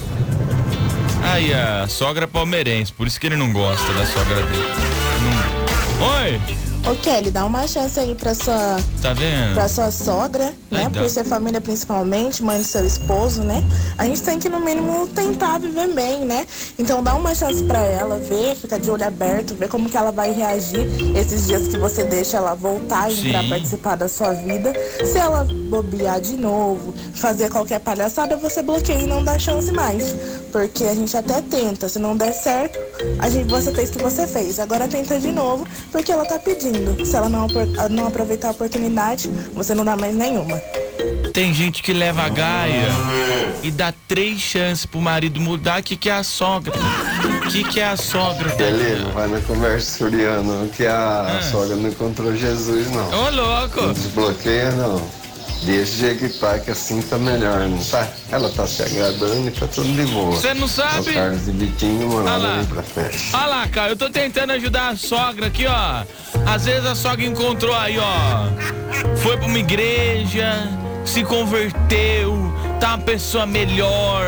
Aí, 1.22 1.52
a 1.52 1.86
sogra 1.88 2.28
palmeirense, 2.28 2.92
por 2.92 3.06
isso 3.06 3.18
que 3.18 3.26
ele 3.26 3.36
não 3.36 3.52
gosta 3.52 3.92
da 3.94 4.06
sogra 4.06 4.36
dele. 4.42 4.64
Não- 5.22 6.06
Oi, 6.22 6.40
Ô 6.88 6.94
Kelly, 6.94 7.32
dá 7.32 7.44
uma 7.44 7.66
chance 7.66 7.98
aí 7.98 8.14
pra 8.14 8.32
sua, 8.32 8.76
tá 9.02 9.12
vendo? 9.12 9.54
pra 9.54 9.68
sua 9.68 9.90
sogra, 9.90 10.54
né? 10.70 10.88
Por 10.88 11.10
ser 11.10 11.24
família 11.24 11.60
principalmente, 11.60 12.44
mãe 12.44 12.58
do 12.58 12.64
seu 12.64 12.86
esposo, 12.86 13.42
né? 13.42 13.64
A 13.98 14.04
gente 14.04 14.22
tem 14.22 14.38
que, 14.38 14.48
no 14.48 14.60
mínimo, 14.60 15.08
tentar 15.08 15.58
viver 15.58 15.88
bem, 15.92 16.24
né? 16.24 16.46
Então 16.78 17.02
dá 17.02 17.16
uma 17.16 17.34
chance 17.34 17.60
pra 17.64 17.80
ela, 17.80 18.18
ver, 18.18 18.54
fica 18.54 18.78
de 18.78 18.88
olho 18.88 19.04
aberto, 19.04 19.56
ver 19.56 19.68
como 19.68 19.90
que 19.90 19.96
ela 19.96 20.12
vai 20.12 20.30
reagir 20.30 20.86
esses 21.16 21.48
dias 21.48 21.66
que 21.66 21.76
você 21.76 22.04
deixa 22.04 22.36
ela 22.36 22.54
voltar 22.54 23.10
e 23.10 23.30
entrar 23.30 23.48
participar 23.48 23.96
da 23.96 24.08
sua 24.08 24.32
vida. 24.34 24.72
Se 25.04 25.18
ela 25.18 25.44
bobear 25.68 26.20
de 26.20 26.36
novo, 26.36 26.94
fazer 27.14 27.50
qualquer 27.50 27.80
palhaçada, 27.80 28.36
você 28.36 28.62
bloqueia 28.62 29.00
e 29.00 29.06
não 29.08 29.24
dá 29.24 29.36
chance 29.40 29.72
mais. 29.72 30.14
Porque 30.52 30.84
a 30.84 30.94
gente 30.94 31.16
até 31.16 31.42
tenta, 31.42 31.88
se 31.88 31.98
não 31.98 32.16
der 32.16 32.32
certo, 32.32 32.78
a 33.18 33.28
gente, 33.28 33.50
você 33.50 33.72
fez 33.72 33.90
o 33.90 33.92
que 33.92 34.02
você 34.04 34.24
fez. 34.24 34.60
Agora 34.60 34.86
tenta 34.86 35.18
de 35.18 35.32
novo, 35.32 35.66
porque 35.90 36.12
ela 36.12 36.24
tá 36.24 36.38
pedindo. 36.38 36.75
Se 37.04 37.16
ela 37.16 37.28
não, 37.28 37.44
apro- 37.44 37.88
não 37.90 38.06
aproveitar 38.06 38.48
a 38.48 38.50
oportunidade, 38.52 39.28
você 39.54 39.74
não 39.74 39.84
dá 39.84 39.96
mais 39.96 40.14
nenhuma. 40.14 40.56
tem 41.32 41.52
gente 41.52 41.82
que 41.82 41.92
leva 41.92 42.22
a 42.22 42.28
gaia 42.30 42.88
e 43.62 43.70
dá 43.70 43.92
três 44.08 44.40
chances 44.40 44.86
pro 44.86 45.00
marido 45.00 45.38
mudar. 45.40 45.80
O 45.80 45.82
que, 45.82 45.96
que 45.96 46.08
é 46.08 46.14
a 46.14 46.22
sogra? 46.22 46.72
O 47.44 47.48
que, 47.50 47.62
que 47.64 47.78
é 47.80 47.88
a 47.88 47.96
sogra? 47.96 48.54
Ele 48.58 49.02
não 49.04 49.10
vai 49.12 49.28
na 49.28 49.40
conversa 49.42 49.98
suriana, 49.98 50.66
que 50.74 50.86
a 50.86 51.38
Ah. 51.38 51.42
sogra 51.42 51.76
não 51.76 51.88
encontrou 51.90 52.34
Jesus, 52.34 52.90
não. 52.90 53.06
Ô, 53.08 53.30
louco! 53.30 53.82
Não 53.82 53.92
desbloqueia, 53.92 54.70
não. 54.72 55.25
Deixa 55.66 56.14
que 56.14 56.28
tá, 56.28 56.60
que 56.60 56.70
assim 56.70 57.02
tá 57.02 57.18
melhor, 57.18 57.58
não 57.68 57.78
tá? 57.84 58.08
Ela 58.30 58.48
tá 58.50 58.64
se 58.68 58.84
agradando 58.84 59.48
e 59.48 59.50
tá 59.50 59.66
tudo 59.66 59.88
de 59.88 60.12
boa. 60.12 60.30
Você 60.36 60.54
não 60.54 60.68
sabe? 60.68 61.10
O 61.10 61.14
Carlos 61.14 61.48
e 61.48 61.50
Vitinho 61.50 62.02
Ah 62.18 62.22
lá. 62.22 62.38
moraram 62.38 62.60
aí 62.60 62.66
pra 62.66 62.82
festa. 62.84 63.36
Olha 63.36 63.46
lá, 63.46 63.68
cara, 63.68 63.90
eu 63.90 63.96
tô 63.96 64.08
tentando 64.08 64.52
ajudar 64.52 64.90
a 64.90 64.96
sogra 64.96 65.48
aqui, 65.48 65.66
ó. 65.66 66.04
Às 66.46 66.66
vezes 66.66 66.86
a 66.86 66.94
sogra 66.94 67.24
encontrou 67.26 67.74
aí, 67.74 67.98
ó. 67.98 68.46
Foi 69.16 69.36
pra 69.36 69.46
uma 69.46 69.58
igreja, 69.58 70.68
se 71.04 71.24
converteu, 71.24 72.54
tá 72.78 72.90
uma 72.90 72.98
pessoa 72.98 73.44
melhor. 73.44 74.24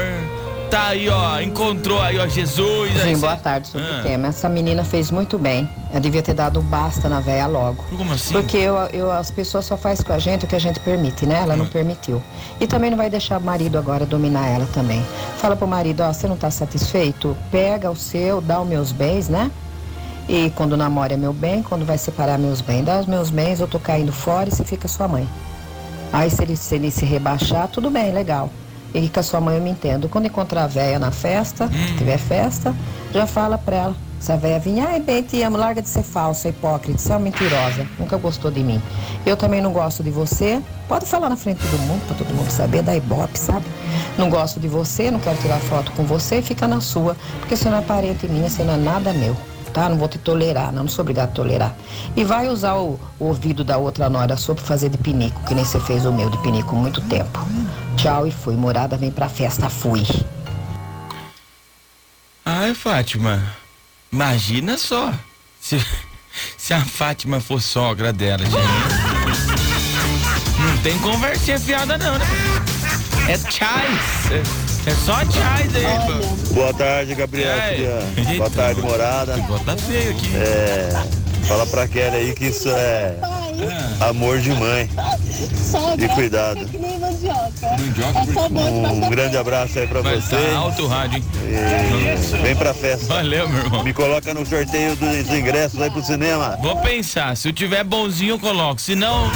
Tá 0.71 0.89
aí, 0.89 1.09
ó, 1.09 1.41
encontrou 1.41 1.99
aí, 2.01 2.19
ó, 2.19 2.27
Jesus. 2.27 2.91
aí 2.97 3.09
Sim, 3.09 3.15
cê- 3.15 3.21
boa 3.21 3.37
tarde 3.37 3.69
sobre 3.69 3.87
Ah. 3.91 4.01
o 4.01 4.03
tema. 4.03 4.29
Essa 4.29 4.51
menina 4.51 4.85
fez 4.85 5.11
muito 5.11 5.39
bem. 5.39 5.67
Eu 5.95 5.99
devia 5.99 6.23
ter 6.23 6.35
dado 6.35 6.61
um 6.61 6.63
basta 6.63 7.09
na 7.09 7.21
véia 7.21 7.47
logo. 7.47 7.83
Como 7.97 8.13
assim? 8.13 8.35
Porque 8.35 8.59
eu, 8.59 8.77
eu- 8.93 9.11
as 9.11 9.31
pessoas 9.31 9.65
só 9.65 9.79
fazem 9.79 10.05
com 10.05 10.13
a 10.13 10.19
gente 10.19 10.45
o 10.45 10.49
que 10.49 10.55
a 10.55 10.59
gente 10.59 10.79
permite, 10.81 11.25
né? 11.25 11.41
Ela 11.43 11.57
não 11.57 11.65
Hum. 11.65 11.69
permitiu. 11.69 12.23
E 12.61 12.67
também 12.67 12.91
não 12.91 12.99
vai 12.99 13.09
deixar 13.09 13.39
o 13.39 13.43
marido 13.43 13.79
agora 13.79 14.05
dominar 14.05 14.47
ela 14.47 14.67
também. 14.75 15.03
Fala 15.39 15.57
pro 15.57 15.67
marido, 15.67 16.03
ó, 16.03 16.13
você 16.13 16.29
não 16.29 16.37
tá 16.37 16.51
satisfeito? 16.51 17.35
Pega 17.51 17.91
o 17.91 17.97
seu, 17.97 18.43
dá 18.43 18.61
os 18.61 18.69
meus 18.69 18.93
bens, 18.93 19.27
né? 19.29 19.51
E 20.29 20.51
quando 20.51 20.77
namora 20.77 21.15
é 21.15 21.17
meu 21.17 21.33
bem, 21.33 21.63
quando 21.63 21.87
vai 21.87 21.97
separar 21.97 22.39
meus 22.39 22.61
bens, 22.61 22.85
dá 22.85 23.01
os 23.01 23.07
meus 23.07 23.31
bens, 23.31 23.61
eu 23.61 23.67
tô 23.67 23.79
caindo 23.81 24.13
fora 24.13 24.51
e 24.51 24.53
você 24.53 24.65
fica 24.65 24.87
sua 24.87 25.09
mãe. 25.09 25.27
Aí 26.13 26.29
se 26.29 26.43
ele 26.43 26.57
se, 26.57 26.75
ele 26.75 26.91
se 26.91 27.07
rebaixar, 27.07 27.69
tudo 27.69 27.89
bem, 27.89 28.13
legal. 28.13 28.51
E 28.95 29.09
com 29.09 29.21
a 29.21 29.23
sua 29.23 29.41
mãe 29.41 29.57
eu 29.57 29.63
me 29.63 29.71
entendo. 29.71 30.09
Quando 30.09 30.27
encontrar 30.27 30.65
a 30.65 30.67
véia 30.67 30.99
na 30.99 31.11
festa, 31.11 31.69
se 31.69 31.99
tiver 31.99 32.19
festa, 32.19 32.75
já 33.13 33.27
fala 33.27 33.59
pra 33.59 33.77
ela. 33.77 33.97
Se 34.21 34.33
a 34.33 34.37
véia 34.37 34.59
vir, 34.59 34.81
ai 34.81 34.99
bem, 34.99 35.23
te 35.23 35.41
amo, 35.43 35.57
larga 35.57 35.81
de 35.81 35.89
ser 35.89 36.03
falsa, 36.03 36.49
hipócrita, 36.49 36.99
você 36.99 37.13
é 37.13 37.15
uma 37.15 37.21
mentirosa, 37.21 37.87
nunca 37.99 38.17
gostou 38.17 38.51
de 38.51 38.65
mim. 38.65 38.83
Eu 39.25 39.37
também 39.37 39.61
não 39.61 39.73
gosto 39.73 40.03
de 40.03 40.11
você, 40.11 40.61
pode 40.89 41.07
falar 41.07 41.29
na 41.29 41.37
frente 41.37 41.63
de 41.63 41.71
todo 41.71 41.81
mundo, 41.83 42.05
pra 42.05 42.17
todo 42.17 42.35
mundo 42.35 42.51
saber, 42.51 42.83
da 42.83 42.97
ibope, 42.97 43.39
sabe? 43.39 43.65
Não 44.19 44.29
gosto 44.29 44.59
de 44.59 44.67
você, 44.67 45.09
não 45.09 45.21
quero 45.21 45.37
tirar 45.37 45.61
foto 45.61 45.93
com 45.93 46.03
você, 46.03 46.43
fica 46.43 46.67
na 46.67 46.81
sua, 46.81 47.17
porque 47.39 47.55
você 47.55 47.71
não 47.71 47.79
é 47.79 47.83
parente 47.83 48.27
minha, 48.27 48.51
você 48.51 48.65
não 48.65 48.75
é 48.75 48.77
nada 48.77 49.13
meu 49.13 49.37
tá? 49.69 49.89
Não 49.89 49.97
vou 49.97 50.09
te 50.09 50.19
tolerar, 50.19 50.73
não, 50.73 50.83
não 50.83 50.89
sou 50.89 51.03
obrigado 51.03 51.31
a 51.31 51.33
tolerar. 51.33 51.77
E 52.17 52.25
vai 52.25 52.49
usar 52.49 52.75
o, 52.75 52.99
o 53.19 53.25
ouvido 53.27 53.63
da 53.65 53.79
outra 53.79 54.09
nora 54.09 54.37
sua 54.37 54.55
pra 54.55 54.65
fazer 54.65 54.89
de 54.89 54.99
pinico, 54.99 55.41
que 55.45 55.55
nem 55.55 55.65
você 55.65 55.81
fez 55.81 56.05
o 56.05 56.13
meu 56.13 56.31
de 56.31 56.39
pinico 56.39 56.75
muito 56.75 57.01
tempo. 57.03 57.39
Tchau 57.97 58.27
e 58.27 58.31
fui. 58.31 58.55
Morada 58.55 58.97
vem 58.97 59.11
pra 59.11 59.29
festa, 59.29 59.69
fui. 59.69 60.07
Ai, 62.45 62.75
Fátima, 62.75 63.43
imagina 64.11 64.79
só. 64.79 65.13
Se, 65.61 65.85
se 66.57 66.73
a 66.73 66.85
Fátima 66.85 67.41
for 67.41 67.61
sogra 67.61 68.13
dela, 68.13 68.45
gente. 68.45 68.57
Não 70.59 70.79
tem 70.83 70.99
conversinha 70.99 71.59
fiada, 71.59 71.97
não, 71.99 72.19
né? 72.19 72.27
É 73.29 73.37
chais. 73.51 74.68
É, 74.89 74.95
só 75.05 75.17
chais 75.17 75.77
aí, 75.77 75.85
pô. 76.07 76.55
Boa 76.55 76.73
tarde, 76.73 77.15
Gabriel. 77.15 77.55
Boa 78.39 78.49
tarde, 78.49 78.81
morada. 78.81 79.35
Tá 79.67 79.77
feio 79.77 80.13
aqui. 80.13 80.35
É, 80.35 80.89
fala 81.47 81.67
pra 81.67 81.87
Kelly 81.87 82.17
aí 82.17 82.35
que 82.35 82.47
isso 82.47 82.71
é 82.71 83.15
amor 84.01 84.39
de 84.39 84.51
mãe. 84.55 84.89
E 85.99 86.09
cuidado. 86.15 86.65
Que 86.65 86.79
nem 86.79 86.99
mandioca. 86.99 87.77
Mandioca 87.79 88.61
É 88.61 88.89
Um 88.89 89.11
grande 89.11 89.37
abraço 89.37 89.79
aí 89.79 89.87
pra 89.87 90.01
Vai 90.01 90.17
você. 90.17 90.37
tá 90.37 90.57
alto 90.57 90.87
rádio, 90.87 91.19
hein? 91.19 91.25
E 91.45 92.37
vem 92.39 92.57
pra 92.57 92.73
festa. 92.73 93.05
Valeu, 93.07 93.47
meu 93.47 93.65
irmão. 93.65 93.85
Me 93.85 93.93
coloca 93.93 94.33
no 94.33 94.47
sorteio 94.47 94.97
dos 94.97 95.29
ingressos 95.31 95.83
aí 95.83 95.91
pro 95.91 96.03
cinema. 96.03 96.57
Vou 96.63 96.77
pensar, 96.77 97.37
se 97.37 97.49
eu 97.49 97.53
tiver 97.53 97.85
bonzinho 97.85 98.35
eu 98.35 98.39
coloco, 98.39 98.81
se 98.81 98.95
não... 98.95 99.31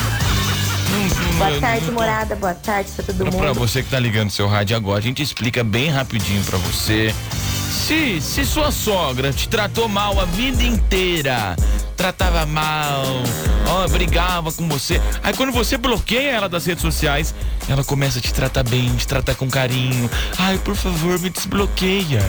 Boa 1.48 1.60
tarde, 1.60 1.90
morada. 1.90 2.36
Boa 2.36 2.54
tarde 2.54 2.90
pra 2.92 3.04
todo 3.04 3.16
Pra 3.30 3.30
mundo. 3.30 3.54
você 3.54 3.82
que 3.82 3.90
tá 3.90 3.98
ligando 3.98 4.30
seu 4.30 4.46
rádio 4.46 4.76
agora, 4.76 4.98
a 4.98 5.02
gente 5.02 5.22
explica 5.22 5.64
bem 5.64 5.88
rapidinho 5.90 6.42
pra 6.44 6.58
você. 6.58 7.14
Se, 7.70 8.20
se 8.20 8.44
sua 8.44 8.70
sogra 8.70 9.32
te 9.32 9.48
tratou 9.48 9.88
mal 9.88 10.20
a 10.20 10.24
vida 10.24 10.62
inteira, 10.62 11.56
tratava 11.96 12.46
mal, 12.46 13.02
ó, 13.66 13.88
brigava 13.88 14.52
com 14.52 14.68
você, 14.68 15.00
aí 15.22 15.34
quando 15.34 15.52
você 15.52 15.76
bloqueia 15.76 16.30
ela 16.30 16.48
das 16.48 16.64
redes 16.66 16.82
sociais, 16.82 17.34
ela 17.68 17.82
começa 17.82 18.18
a 18.18 18.22
te 18.22 18.32
tratar 18.32 18.62
bem, 18.62 18.94
te 18.94 19.06
tratar 19.06 19.34
com 19.34 19.50
carinho. 19.50 20.08
Ai, 20.38 20.58
por 20.58 20.76
favor, 20.76 21.18
me 21.18 21.28
desbloqueia. 21.30 22.22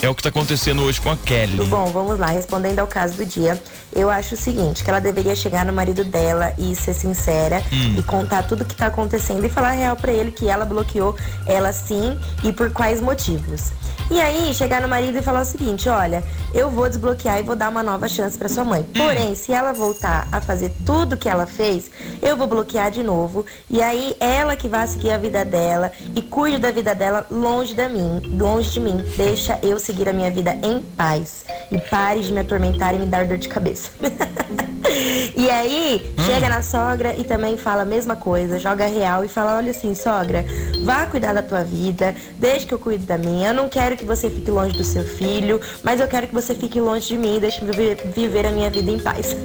É 0.00 0.08
o 0.08 0.14
que 0.14 0.22
tá 0.22 0.28
acontecendo 0.28 0.82
hoje 0.82 1.00
com 1.00 1.10
a 1.10 1.16
Kelly. 1.16 1.64
Bom, 1.66 1.86
vamos 1.86 2.20
lá, 2.20 2.26
respondendo 2.28 2.78
ao 2.78 2.86
caso 2.86 3.14
do 3.16 3.26
dia. 3.26 3.60
Eu 3.92 4.08
acho 4.08 4.34
o 4.34 4.38
seguinte, 4.38 4.84
que 4.84 4.90
ela 4.90 5.00
deveria 5.00 5.34
chegar 5.34 5.64
no 5.66 5.72
marido 5.72 6.04
dela 6.04 6.52
e 6.56 6.74
ser 6.76 6.94
sincera 6.94 7.60
Hum. 7.72 7.96
e 7.98 8.02
contar 8.04 8.44
tudo 8.44 8.64
que 8.64 8.76
tá 8.76 8.86
acontecendo 8.86 9.44
e 9.44 9.48
falar 9.48 9.72
real 9.72 9.96
pra 9.96 10.12
ele 10.12 10.30
que 10.30 10.48
ela 10.48 10.64
bloqueou 10.64 11.16
ela 11.46 11.72
sim 11.72 12.16
e 12.44 12.52
por 12.52 12.70
quais 12.70 13.00
motivos. 13.00 13.72
E 14.10 14.20
aí, 14.22 14.54
chegar 14.54 14.80
no 14.80 14.88
marido 14.88 15.18
e 15.18 15.22
falar 15.22 15.42
o 15.42 15.44
seguinte, 15.44 15.86
olha, 15.86 16.24
eu 16.54 16.70
vou 16.70 16.88
desbloquear 16.88 17.40
e 17.40 17.42
vou 17.42 17.54
dar 17.54 17.68
uma 17.68 17.82
nova 17.82 18.08
chance 18.08 18.38
pra 18.38 18.48
sua 18.48 18.64
mãe. 18.64 18.82
Porém, 18.96 19.34
se 19.34 19.52
ela 19.52 19.72
voltar 19.74 20.26
a 20.32 20.40
fazer 20.40 20.72
tudo 20.86 21.14
que 21.14 21.28
ela 21.28 21.44
fez, 21.46 21.90
eu 22.22 22.34
vou 22.34 22.46
bloquear 22.46 22.90
de 22.90 23.02
novo. 23.02 23.44
E 23.68 23.82
aí, 23.82 24.16
ela 24.18 24.56
que 24.56 24.66
vai 24.66 24.86
seguir 24.86 25.10
a 25.10 25.18
vida 25.18 25.44
dela 25.44 25.92
e 26.16 26.22
cuide 26.22 26.56
da 26.56 26.70
vida 26.70 26.94
dela 26.94 27.26
longe 27.30 27.74
da 27.74 27.86
mim, 27.86 28.22
longe 28.38 28.70
de 28.70 28.80
mim. 28.80 29.04
Deixa 29.14 29.58
eu 29.62 29.78
seguir 29.88 30.08
a 30.08 30.12
minha 30.12 30.30
vida 30.30 30.58
em 30.62 30.80
paz. 30.80 31.44
E 31.72 31.78
pare 31.78 32.20
de 32.20 32.30
me 32.30 32.40
atormentar 32.40 32.94
e 32.94 32.98
me 32.98 33.06
dar 33.06 33.26
dor 33.26 33.38
de 33.38 33.48
cabeça. 33.48 33.90
E 35.36 35.48
aí, 35.50 36.12
chega 36.26 36.48
na 36.48 36.62
sogra 36.62 37.14
e 37.16 37.22
também 37.22 37.56
fala 37.56 37.82
a 37.82 37.84
mesma 37.84 38.16
coisa, 38.16 38.58
joga 38.58 38.86
real 38.86 39.24
e 39.24 39.28
fala, 39.28 39.56
olha 39.56 39.70
assim, 39.70 39.94
sogra, 39.94 40.44
vá 40.84 41.06
cuidar 41.06 41.32
da 41.32 41.42
tua 41.42 41.62
vida, 41.62 42.14
deixa 42.38 42.66
que 42.66 42.74
eu 42.74 42.78
cuide 42.78 43.04
da 43.04 43.16
minha. 43.16 43.48
Eu 43.48 43.54
não 43.54 43.68
quero 43.68 43.96
que 43.96 44.04
você 44.04 44.28
fique 44.28 44.50
longe 44.50 44.76
do 44.76 44.82
seu 44.82 45.04
filho, 45.04 45.60
mas 45.84 46.00
eu 46.00 46.08
quero 46.08 46.26
que 46.26 46.34
você 46.34 46.54
fique 46.54 46.80
longe 46.80 47.08
de 47.08 47.18
mim 47.18 47.36
e 47.36 47.40
deixe 47.40 47.60
viver 48.14 48.46
a 48.46 48.50
minha 48.50 48.70
vida 48.70 48.90
em 48.90 48.98
paz. 48.98 49.36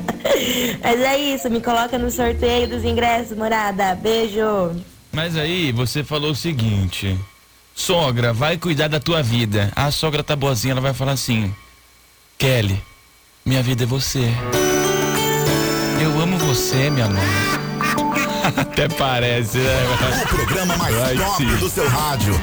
mas 0.82 1.00
é 1.00 1.18
isso, 1.18 1.50
me 1.50 1.60
coloca 1.60 1.98
no 1.98 2.10
sorteio 2.10 2.68
dos 2.68 2.84
ingressos, 2.84 3.36
morada. 3.36 3.94
Beijo. 3.96 4.72
Mas 5.12 5.36
aí 5.36 5.72
você 5.72 6.02
falou 6.02 6.30
o 6.30 6.36
seguinte: 6.36 7.18
sogra, 7.88 8.32
vai 8.32 8.58
cuidar 8.58 8.88
da 8.88 8.98
tua 8.98 9.22
vida. 9.22 9.72
A 9.74 9.90
sogra 9.90 10.22
tá 10.24 10.34
boazinha, 10.34 10.72
ela 10.72 10.80
vai 10.80 10.92
falar 10.92 11.12
assim: 11.12 11.54
Kelly, 12.36 12.82
minha 13.46 13.62
vida 13.62 13.84
é 13.84 13.86
você. 13.86 14.28
Eu 16.02 16.20
amo 16.20 16.36
você, 16.38 16.90
minha 16.90 17.08
mãe. 17.08 17.22
Até 18.56 18.88
parece, 18.88 19.58
né? 19.58 19.74
O 20.24 20.28
programa 20.28 20.76
mais 20.76 20.94
Vai 20.94 21.16
top 21.16 21.36
sim. 21.36 21.56
do 21.56 21.68
seu 21.70 21.88
rádio. 21.88 22.40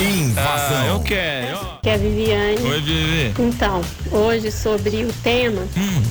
Invasão. 0.00 0.80
Ah, 0.82 0.86
eu 0.88 1.00
quero. 1.00 1.58
Que 1.82 1.90
é 1.90 1.94
a 1.94 1.98
Viviane. 1.98 2.62
Oi, 2.62 2.80
Vivi. 2.80 3.34
Então, 3.38 3.80
hoje 4.10 4.50
sobre 4.50 5.04
o 5.04 5.12
tema, 5.22 5.62
Hum. 5.76 6.02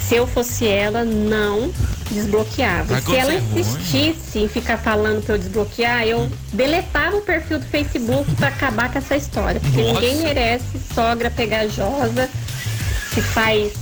se 0.00 0.14
eu 0.16 0.26
fosse 0.26 0.66
ela, 0.66 1.04
não 1.04 1.72
desbloqueava. 2.14 3.00
Se 3.00 3.16
ela 3.16 3.32
é 3.32 3.36
insistisse 3.56 4.38
em 4.38 4.48
ficar 4.48 4.78
falando 4.78 5.24
pra 5.24 5.34
eu 5.34 5.38
desbloquear, 5.38 6.06
eu 6.06 6.28
deletava 6.52 7.16
o 7.16 7.22
perfil 7.22 7.58
do 7.58 7.66
Facebook 7.66 8.34
pra 8.36 8.48
acabar 8.48 8.90
com 8.92 8.98
essa 8.98 9.16
história. 9.16 9.60
Porque 9.60 9.82
Nossa. 9.82 10.00
ninguém 10.00 10.16
merece 10.16 10.78
sogra 10.94 11.30
pegajosa, 11.30 12.28
que 13.14 13.20
faz 13.20 13.72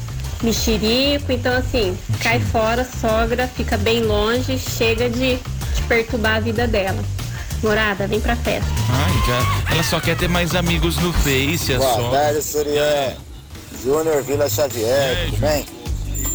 mexerico. 0.43 1.33
Então, 1.33 1.57
assim, 1.57 1.97
cai 2.21 2.41
fora, 2.41 2.87
sogra, 3.01 3.49
fica 3.49 3.77
bem 3.77 4.03
longe, 4.03 4.59
chega 4.59 5.09
de, 5.09 5.37
de 5.37 5.83
perturbar 5.89 6.37
a 6.37 6.41
vida 6.41 6.67
dela. 6.67 7.03
Morada, 7.63 8.07
vem 8.07 8.21
pra 8.21 8.37
festa. 8.37 8.69
Ai, 8.91 9.13
já, 9.27 9.73
ela 9.73 9.83
só 9.83 9.99
quer 9.99 10.17
ter 10.17 10.29
mais 10.29 10.55
amigos 10.55 10.97
no 10.99 11.13
Face, 11.13 11.73
é 11.73 11.79
Boa 11.79 11.95
só. 11.95 12.11
tarde. 12.11 12.41
Júnior 13.83 14.23
Vila 14.23 14.49
Xavier, 14.49 15.27
tudo 15.27 15.39
bem? 15.39 15.65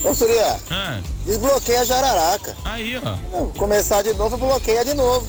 Ô, 0.04 0.14
Surié, 0.16 0.58
Ah, 0.72 1.00
desbloqueia 1.26 1.82
a 1.82 1.86
jararaca. 1.86 2.56
aí, 2.66 3.00
ó. 3.04 3.16
Não, 3.38 3.48
começar 3.52 4.02
de 4.02 4.14
novo, 4.14 4.36
bloqueia 4.38 4.84
de 4.84 4.94
novo. 4.96 5.28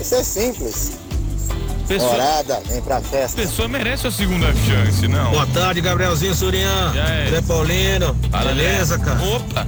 Isso 0.00 0.14
é 0.14 0.24
simples. 0.24 0.92
Pessoa- 1.86 2.10
Morada, 2.12 2.62
vem 2.68 2.80
pra 2.80 2.96
A 2.98 3.00
festa. 3.02 3.42
pessoa 3.42 3.68
merece 3.68 4.06
a 4.06 4.10
segunda 4.10 4.46
chance, 4.54 5.06
não. 5.08 5.30
Boa 5.32 5.46
tarde, 5.48 5.80
Gabrielzinho 5.82 6.34
Surian. 6.34 6.92
Zé 7.30 7.42
Paulino. 7.42 8.14
Beleza, 8.14 8.98
cara? 8.98 9.20
Opa! 9.22 9.66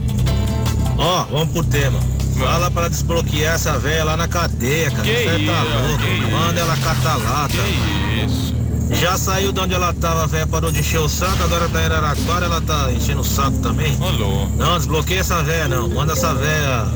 Ó, 0.97 1.25
vamos 1.25 1.53
pro 1.53 1.65
tema. 1.65 1.99
Fala 2.39 2.71
pra 2.71 2.89
desbloquear 2.89 3.55
essa 3.55 3.79
velha 3.79 4.05
lá 4.05 4.17
na 4.17 4.27
cadeia, 4.27 4.91
cara. 4.91 5.03
Que 5.03 5.13
Você 5.13 5.47
tá 5.47 5.63
louco. 5.63 6.31
Manda 6.31 6.61
ela 6.61 6.77
catar 6.79 7.17
lá, 7.17 7.49
Que 7.49 8.25
isso? 8.25 8.54
Já 8.91 9.17
saiu 9.17 9.53
de 9.53 9.61
onde 9.61 9.75
ela 9.75 9.93
tava, 9.95 10.25
a 10.25 10.27
velha 10.27 10.47
parou 10.47 10.71
de 10.71 10.81
encher 10.81 11.01
o 11.01 11.09
saco, 11.09 11.43
agora 11.43 11.69
tá 11.69 11.81
em 11.81 11.85
Araraquara, 11.85 12.47
ela 12.47 12.61
tá 12.61 12.93
enchendo 12.93 13.21
o 13.21 13.25
saco 13.25 13.59
também. 13.59 13.97
Alô. 14.01 14.47
Não, 14.57 14.77
desbloqueia 14.77 15.21
essa 15.21 15.43
velha 15.43 15.69
não. 15.69 15.89
Manda 15.89 16.13
essa 16.13 16.35
velha 16.35 16.87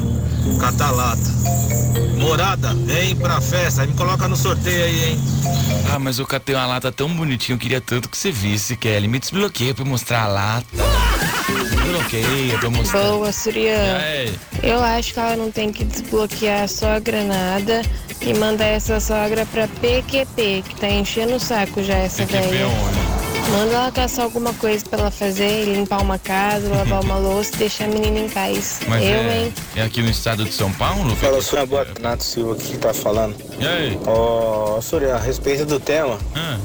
Catalata. 0.61 1.39
Morada, 2.19 2.75
vem 2.75 3.15
pra 3.17 3.41
festa, 3.41 3.87
me 3.87 3.95
coloca 3.95 4.27
no 4.29 4.37
sorteio 4.37 4.85
aí, 4.85 5.11
hein? 5.11 5.21
Ah, 5.93 5.99
mas 5.99 6.19
eu 6.19 6.27
catei 6.27 6.55
uma 6.55 6.67
lata 6.67 6.91
tão 6.93 7.09
bonitinha, 7.09 7.55
eu 7.55 7.59
queria 7.59 7.81
tanto 7.81 8.09
que 8.09 8.17
você 8.19 8.31
visse, 8.31 8.77
Kelly. 8.77 9.09
Me 9.09 9.19
desbloqueia 9.19 9.73
pra 9.75 9.85
eu 9.85 9.89
mostrar 9.89 10.23
a 10.25 10.27
lata. 10.29 10.67
Desbloqueia 11.71 12.59
pra 12.59 12.67
eu 12.67 12.71
mostrar. 12.71 13.01
Boa, 13.03 13.33
Surya. 13.33 13.71
É. 13.71 14.33
Eu 14.63 14.83
acho 14.83 15.15
que 15.15 15.21
ela 15.21 15.37
não 15.37 15.51
tem 15.51 15.73
que 15.73 15.85
desbloquear 15.85 16.65
a 16.65 16.69
sogra 16.69 17.25
nada 17.25 17.83
e 18.21 18.35
mandar 18.35 18.67
essa 18.67 19.01
sogra 19.01 19.47
pra 19.47 19.67
PQP, 19.69 20.65
que 20.69 20.75
tá 20.77 20.89
enchendo 20.89 21.37
o 21.37 21.41
saco 21.41 21.83
já 21.83 21.95
essa 21.95 22.27
PQP 22.27 22.49
velha. 22.49 22.67
onde? 22.67 22.98
Manda 23.51 23.73
ela 23.73 23.91
caçar 23.93 24.25
alguma 24.27 24.53
coisa 24.55 24.85
pra 24.89 24.99
ela 25.01 25.11
fazer, 25.11 25.65
limpar 25.65 26.03
uma 26.03 26.19
casa, 26.19 26.69
lavar 26.69 27.03
uma 27.03 27.17
louça 27.17 27.55
e 27.55 27.59
deixar 27.59 27.85
a 27.85 27.89
menina 27.89 28.19
em 28.21 28.29
paz. 28.29 28.81
Mas 28.87 29.03
Eu, 29.03 29.09
é, 29.11 29.39
hein? 29.45 29.55
é 29.77 29.83
aqui 29.83 30.03
no 30.03 30.11
estado 30.11 30.45
de 30.45 30.53
São 30.53 30.71
Paulo? 30.73 31.17
Fala, 31.17 31.41
Surya, 31.41 31.65
boa 31.67 31.87
Nato 32.01 32.23
Silva 32.25 32.53
aqui 32.55 32.73
que 32.73 32.79
tá 32.79 32.93
falando. 32.93 33.35
E 33.59 33.67
aí? 33.67 33.99
Ó, 34.07 34.79
Surya, 34.83 35.15
a 35.15 35.19
respeito 35.19 35.65
do 35.65 35.81
tema, 35.81 36.19
Ah. 36.37 36.59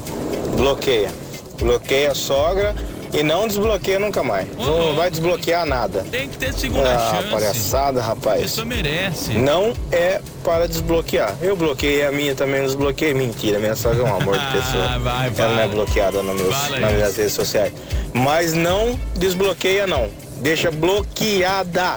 bloqueia. 0.56 1.10
Bloqueia 1.58 2.10
a 2.12 2.14
sogra 2.14 2.74
e 3.14 3.22
não 3.22 3.46
desbloqueia 3.46 3.98
nunca 3.98 4.22
mais. 4.22 4.46
Não 4.56 4.94
vai 4.94 5.10
desbloquear 5.10 5.64
nada. 5.64 6.04
Tem 6.10 6.28
que 6.28 6.36
ter 6.36 6.52
segunda 6.52 6.94
Ah, 6.94 7.14
chance. 7.16 7.28
palhaçada, 7.30 8.00
A 8.00 8.04
rapaz. 8.04 8.42
pessoa 8.42 8.64
merece. 8.66 9.32
Não 9.34 9.72
é 9.92 10.20
para 10.42 10.66
desbloquear. 10.68 11.34
Eu 11.40 11.56
bloqueei 11.56 12.04
a 12.04 12.10
minha 12.12 12.34
também, 12.34 12.60
não 12.60 12.66
desbloqueei. 12.66 13.14
Mentira, 13.14 13.58
minha 13.58 13.76
sogra 13.76 14.00
é 14.02 14.04
um 14.12 14.16
amor 14.16 14.38
de 14.38 14.46
pessoa. 14.46 14.84
Ah, 14.94 14.98
vai, 14.98 15.32
Ela 15.36 15.54
não 15.54 15.60
é 15.62 15.68
bloqueada 15.68 16.22
nos 16.22 16.40
meus, 16.40 16.54
Fala 16.54 16.80
nas 16.80 16.92
minhas 16.92 17.10
isso. 17.10 17.18
redes 17.20 17.32
sociais. 17.34 17.72
Mas 18.12 18.52
não 18.52 18.98
desbloqueia, 19.16 19.86
não. 19.86 20.08
Deixa 20.40 20.70
bloqueada. 20.70 21.96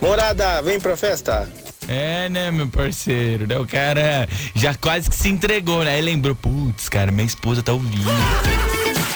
Morada, 0.00 0.60
vem 0.62 0.80
pra 0.80 0.96
festa. 0.96 1.48
É, 1.88 2.28
né, 2.28 2.50
meu 2.50 2.68
parceiro? 2.68 3.46
Né? 3.46 3.58
O 3.58 3.66
cara 3.66 4.28
já 4.54 4.74
quase 4.74 5.10
que 5.10 5.16
se 5.16 5.28
entregou, 5.28 5.82
né? 5.84 5.94
Aí 5.94 6.00
lembrou, 6.02 6.34
putz, 6.34 6.88
cara, 6.88 7.10
minha 7.10 7.26
esposa 7.26 7.62
tá 7.62 7.72
ouvindo. 7.72 8.10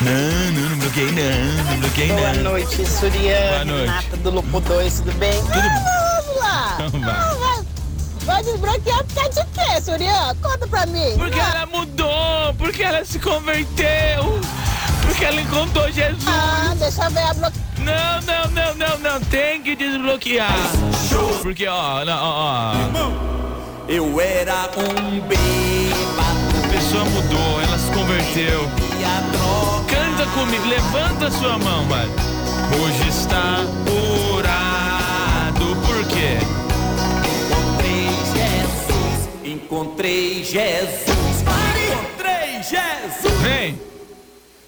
Não, 0.00 0.12
não, 0.52 0.68
não 0.70 0.78
bloqueei 0.78 1.10
não, 1.12 1.64
não 1.72 1.80
bloqueei 1.80 2.08
Boa 2.08 2.32
não. 2.34 2.42
noite, 2.50 2.86
Suriane, 2.86 3.48
Boa 3.48 3.64
noite. 3.64 3.86
Renata 3.86 4.16
do 4.18 4.30
Lupo 4.30 4.60
2, 4.60 4.94
tudo 5.00 5.12
bem? 5.12 5.32
Tudo 5.40 5.52
Vamos 5.52 6.36
lá! 6.40 6.76
Então 6.80 7.00
vai. 7.00 7.10
Ah, 7.14 7.34
vai. 7.40 7.66
Vai 8.26 8.42
desbloquear 8.42 9.04
por 9.04 9.14
causa 9.14 9.44
de 9.44 9.50
quê, 9.52 9.80
Suriane? 9.80 10.38
Conta 10.42 10.66
pra 10.66 10.86
mim. 10.86 11.14
Porque 11.16 11.38
ela 11.38 11.66
mudou, 11.66 12.54
porque 12.58 12.82
ela 12.82 13.04
se 13.04 13.18
converteu, 13.18 14.40
porque 15.06 15.24
ela 15.24 15.40
encontrou 15.40 15.90
Jesus. 15.90 16.24
Ah, 16.26 16.74
deixa 16.78 17.04
eu 17.04 17.10
ver 17.10 17.20
a 17.22 17.34
bloqueia. 17.34 17.66
Não, 17.78 18.20
não, 18.22 18.50
não, 18.50 18.74
não, 18.74 18.98
não, 18.98 19.20
tem 19.26 19.62
que 19.62 19.76
desbloquear. 19.76 20.52
Porque, 21.42 21.66
ó, 21.68 22.04
não, 22.04 22.18
ó, 22.22 22.72
ó. 22.74 23.36
Eu 23.88 24.20
era 24.20 24.68
um 24.76 25.20
bêbado. 25.20 26.56
A 26.64 26.68
pessoa 26.68 27.04
mudou, 27.04 27.60
se 27.60 27.65
converteu. 28.16 28.60
Canta 29.88 30.26
comigo, 30.32 30.66
levanta 30.66 31.30
sua 31.30 31.58
mão, 31.58 31.84
mano. 31.84 32.12
Hoje 32.80 33.08
está 33.08 33.58
curado, 33.84 35.76
por 35.86 36.06
quê? 36.08 36.38
Encontrei 39.44 40.44
Jesus. 40.44 41.04
Encontrei 41.84 42.62
Jesus. 42.62 43.32
Vem! 43.42 43.78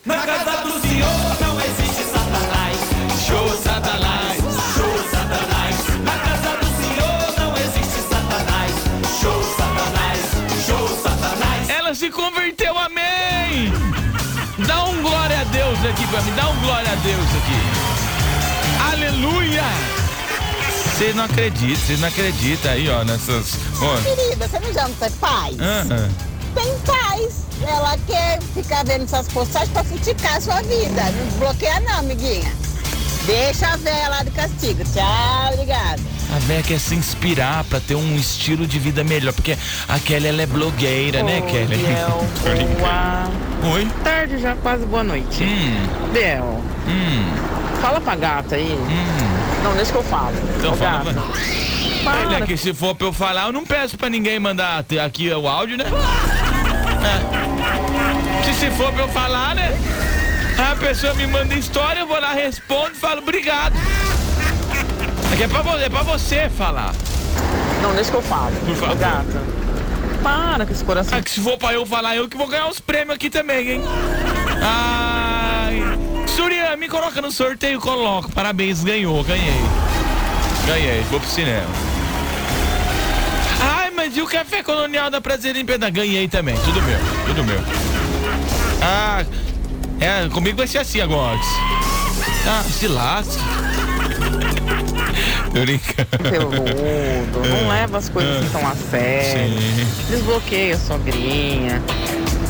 Na 0.05 0.19
casa 0.19 0.63
do 0.63 0.81
Senhor 0.81 1.09
não 1.41 1.61
existe 1.61 2.05
Satanás. 2.05 2.77
Show 3.27 3.49
Satanás. 3.57 4.39
Show 4.75 4.99
Satanás. 5.11 5.77
Na 6.05 6.19
casa 6.19 6.57
do 6.59 6.67
Senhor 6.77 7.35
não 7.39 7.53
existe 7.57 8.01
Satanás. 8.09 8.73
Show 9.21 9.43
Satanás. 9.57 10.21
Show 10.67 10.89
Satanás. 11.03 11.69
Ela 11.71 11.95
se 11.95 12.11
converteu, 12.11 12.79
amém! 12.79 13.28
Aqui 15.89 16.07
pra 16.09 16.21
mim, 16.23 16.33
dá 16.35 16.51
um 16.51 16.61
glória 16.61 16.93
a 16.93 16.95
Deus 16.97 17.27
aqui. 17.37 18.93
Aleluia! 18.93 19.63
Vocês 20.85 21.15
não 21.15 21.25
acreditam, 21.25 21.87
vocês 21.87 22.01
não 22.01 22.09
acreditam 22.09 22.73
aí, 22.73 22.89
ó, 22.91 23.05
nessas. 23.05 23.55
Ó. 23.81 23.97
Querida, 24.03 24.49
você 24.49 24.59
não 24.61 24.73
já 24.73 24.89
não 24.89 24.95
tem 24.95 25.11
paz? 25.13 25.57
Ah, 25.61 25.85
ah. 25.91 26.11
Tem 26.55 26.79
paz. 26.81 27.45
Ela 27.63 27.97
quer 28.07 28.41
ficar 28.55 28.85
vendo 28.85 29.05
essas 29.05 29.29
postagens 29.29 29.71
pra 29.71 29.85
criticar 29.85 30.37
a 30.37 30.41
sua 30.41 30.63
vida. 30.63 31.03
Não 31.03 31.27
desbloqueia 31.27 31.81
não, 31.81 31.99
amiguinha. 31.99 32.53
Deixa 33.29 33.69
a 33.69 33.77
véia 33.77 34.09
lá 34.09 34.23
de 34.23 34.31
castigo. 34.31 34.83
Tchau, 34.85 35.53
obrigada. 35.53 36.01
A 36.35 36.39
véia 36.41 36.63
quer 36.63 36.81
se 36.81 36.95
inspirar 36.95 37.63
pra 37.65 37.79
ter 37.79 37.95
um 37.95 38.17
estilo 38.17 38.67
de 38.67 38.79
vida 38.79 39.05
melhor, 39.05 39.33
porque 39.35 39.57
a 39.87 39.99
Kelly 39.99 40.29
ela 40.29 40.43
é 40.43 40.47
blogueira, 40.47 41.23
né, 41.23 41.43
Kelly? 41.43 41.77
Biel, 41.77 42.27
Tô 42.43 42.49
brincando. 42.51 42.79
boa 42.81 43.29
Oi? 43.75 43.89
tarde 44.03 44.39
já, 44.39 44.55
quase 44.57 44.87
boa 44.87 45.05
noite. 45.05 45.45
Hum. 45.45 46.11
Biel, 46.13 46.63
Hum. 46.87 47.35
fala 47.83 48.01
pra 48.01 48.17
gata 48.17 48.57
aí. 48.57 48.79
Não, 49.63 49.75
deixa 49.77 49.93
que 49.93 49.99
eu 49.99 50.03
falo. 50.05 50.33
Então 50.59 50.73
Ô, 50.73 50.77
fala 50.77 51.05
gata. 51.05 51.21
pra... 52.03 52.13
Olha, 52.29 52.47
que 52.47 52.57
se 52.57 52.73
for 52.73 52.95
pra 52.95 53.09
eu 53.09 53.13
falar, 53.13 53.47
eu 53.49 53.53
não 53.53 53.65
peço 53.67 53.99
pra 53.99 54.09
ninguém 54.09 54.39
mandar 54.41 54.83
aqui 55.05 55.31
o 55.31 55.47
áudio, 55.47 55.77
né? 55.77 55.85
É. 56.99 58.43
Se 58.45 58.55
se 58.59 58.71
for 58.73 58.93
pra 58.93 59.03
eu 59.05 59.09
falar, 59.11 59.55
né? 59.55 59.71
A 60.59 60.75
pessoa 60.77 61.15
me 61.15 61.27
manda 61.27 61.55
história, 61.55 62.01
eu 62.01 62.07
vou 62.07 62.21
lá, 62.21 62.33
respondo 62.33 62.91
e 62.93 62.97
falo 62.97 63.21
obrigado. 63.21 63.75
Aqui 65.33 65.45
é 65.45 65.49
pra 65.49 65.63
você, 65.63 65.85
é 65.85 65.89
pra 65.89 66.03
você 66.03 66.51
falar. 66.51 66.93
Não, 67.81 67.95
deixa 67.95 68.11
que 68.11 68.17
eu 68.17 68.23
falo. 68.23 68.55
Por 68.67 68.75
favor. 68.75 68.97
Gata. 68.97 69.43
Para 70.23 70.67
com 70.67 70.73
esse 70.73 70.85
coração. 70.85 71.17
Ah, 71.17 71.23
que 71.23 71.31
se 71.31 71.41
for 71.41 71.57
pra 71.57 71.73
eu 71.73 71.87
falar, 71.87 72.17
eu 72.17 72.29
que 72.29 72.37
vou 72.37 72.49
ganhar 72.49 72.69
os 72.69 72.81
prêmios 72.81 73.15
aqui 73.15 73.31
também, 73.31 73.71
hein? 73.71 73.83
Ai. 74.61 75.83
Surya, 76.27 76.77
me 76.77 76.89
coloca 76.89 77.21
no 77.23 77.31
sorteio, 77.31 77.81
coloco. 77.81 78.31
Parabéns, 78.33 78.83
ganhou, 78.83 79.23
ganhei. 79.23 79.63
Ganhei, 80.67 81.03
vou 81.11 81.21
pro 81.21 81.29
cinema. 81.29 81.69
Ai, 83.61 83.91
mas 83.91 84.17
e 84.17 84.21
o 84.21 84.27
café 84.27 84.63
colonial 84.63 85.09
da 85.09 85.21
Prazer 85.21 85.55
em 85.57 85.65
Pedra? 85.65 85.89
Ganhei 85.89 86.27
também, 86.29 86.57
tudo 86.65 86.83
meu, 86.83 86.99
tudo 87.27 87.45
meu. 87.45 87.61
Ah, 88.83 89.25
é, 90.01 90.29
comigo 90.29 90.57
vai 90.57 90.67
ser 90.67 90.79
assim 90.79 91.01
agora. 91.01 91.39
Ah, 92.47 92.63
se 92.63 92.87
lasque. 92.89 93.43
Tô 95.53 95.61
brincando. 95.61 96.09
Peludo, 96.31 97.49
não 97.49 97.69
leva 97.69 97.99
as 97.99 98.09
coisas 98.09 98.37
assim 98.39 98.51
tão 98.51 98.69
a 98.69 98.75
sério. 98.75 99.61
Sim. 99.61 99.87
Desbloqueia 100.11 100.75
a 100.75 100.79
sogrinha. 100.79 101.83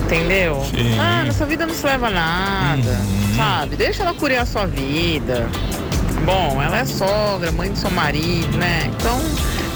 Entendeu? 0.05 0.65
Sim. 0.71 0.99
Ah, 0.99 1.25
na 1.27 1.33
sua 1.33 1.47
vida 1.47 1.67
não 1.67 1.75
se 1.75 1.85
leva 1.85 2.11
nada. 2.11 2.91
Uhum. 2.91 3.37
Sabe? 3.37 3.77
Deixa 3.77 4.03
ela 4.03 4.15
curar 4.15 4.43
a 4.43 4.47
sua 4.47 4.67
vida. 4.67 5.49
Bom, 6.25 6.61
ela 6.63 6.79
é 6.79 6.85
sogra, 6.85 7.53
mãe 7.53 7.71
do 7.71 7.79
seu 7.79 7.91
marido, 7.91 8.57
né? 8.57 8.91
Então, 8.97 9.21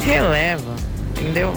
releva. 0.05 0.75
Entendeu? 1.11 1.55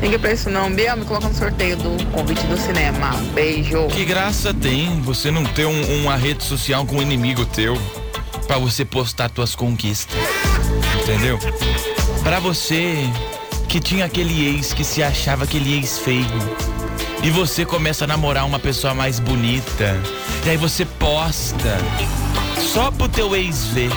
Liga 0.00 0.18
pra 0.18 0.32
isso 0.32 0.48
não. 0.48 0.72
Bia, 0.72 0.94
me 0.94 1.04
coloca 1.04 1.28
no 1.28 1.34
sorteio 1.34 1.76
do 1.76 2.04
convite 2.12 2.46
do 2.46 2.56
cinema. 2.56 3.10
Beijo. 3.34 3.88
Que 3.88 4.04
graça 4.04 4.54
tem 4.54 5.00
você 5.00 5.30
não 5.30 5.44
ter 5.44 5.66
um- 5.66 6.02
uma 6.02 6.16
rede 6.16 6.44
social 6.44 6.86
com 6.86 6.96
um 6.96 7.02
inimigo 7.02 7.44
teu 7.46 7.76
pra 8.46 8.58
você 8.58 8.84
postar 8.84 9.28
tuas 9.28 9.54
conquistas. 9.54 10.16
Entendeu? 11.02 11.38
Pra 12.22 12.38
você 12.38 12.96
que 13.68 13.80
tinha 13.80 14.04
aquele 14.04 14.46
ex 14.56 14.72
que 14.72 14.84
se 14.84 15.02
achava 15.02 15.44
aquele 15.44 15.74
ex 15.76 15.98
feio 15.98 16.26
e 17.22 17.30
você 17.30 17.64
começa 17.64 18.04
a 18.04 18.06
namorar 18.06 18.46
uma 18.46 18.58
pessoa 18.58 18.94
mais 18.94 19.18
bonita 19.18 20.00
e 20.46 20.50
aí 20.50 20.56
você 20.56 20.84
posta 20.84 21.76
só 22.72 22.90
pro 22.90 23.08
teu 23.08 23.34
ex 23.34 23.64
ver. 23.66 23.90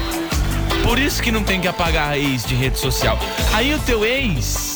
Por 0.84 0.98
isso 0.98 1.22
que 1.22 1.32
não 1.32 1.44
tem 1.44 1.62
que 1.62 1.68
apagar 1.68 2.18
ex 2.18 2.44
de 2.44 2.56
rede 2.56 2.80
social. 2.80 3.20
Aí 3.54 3.74
o 3.74 3.80
teu 3.80 4.04
ex, 4.04 4.71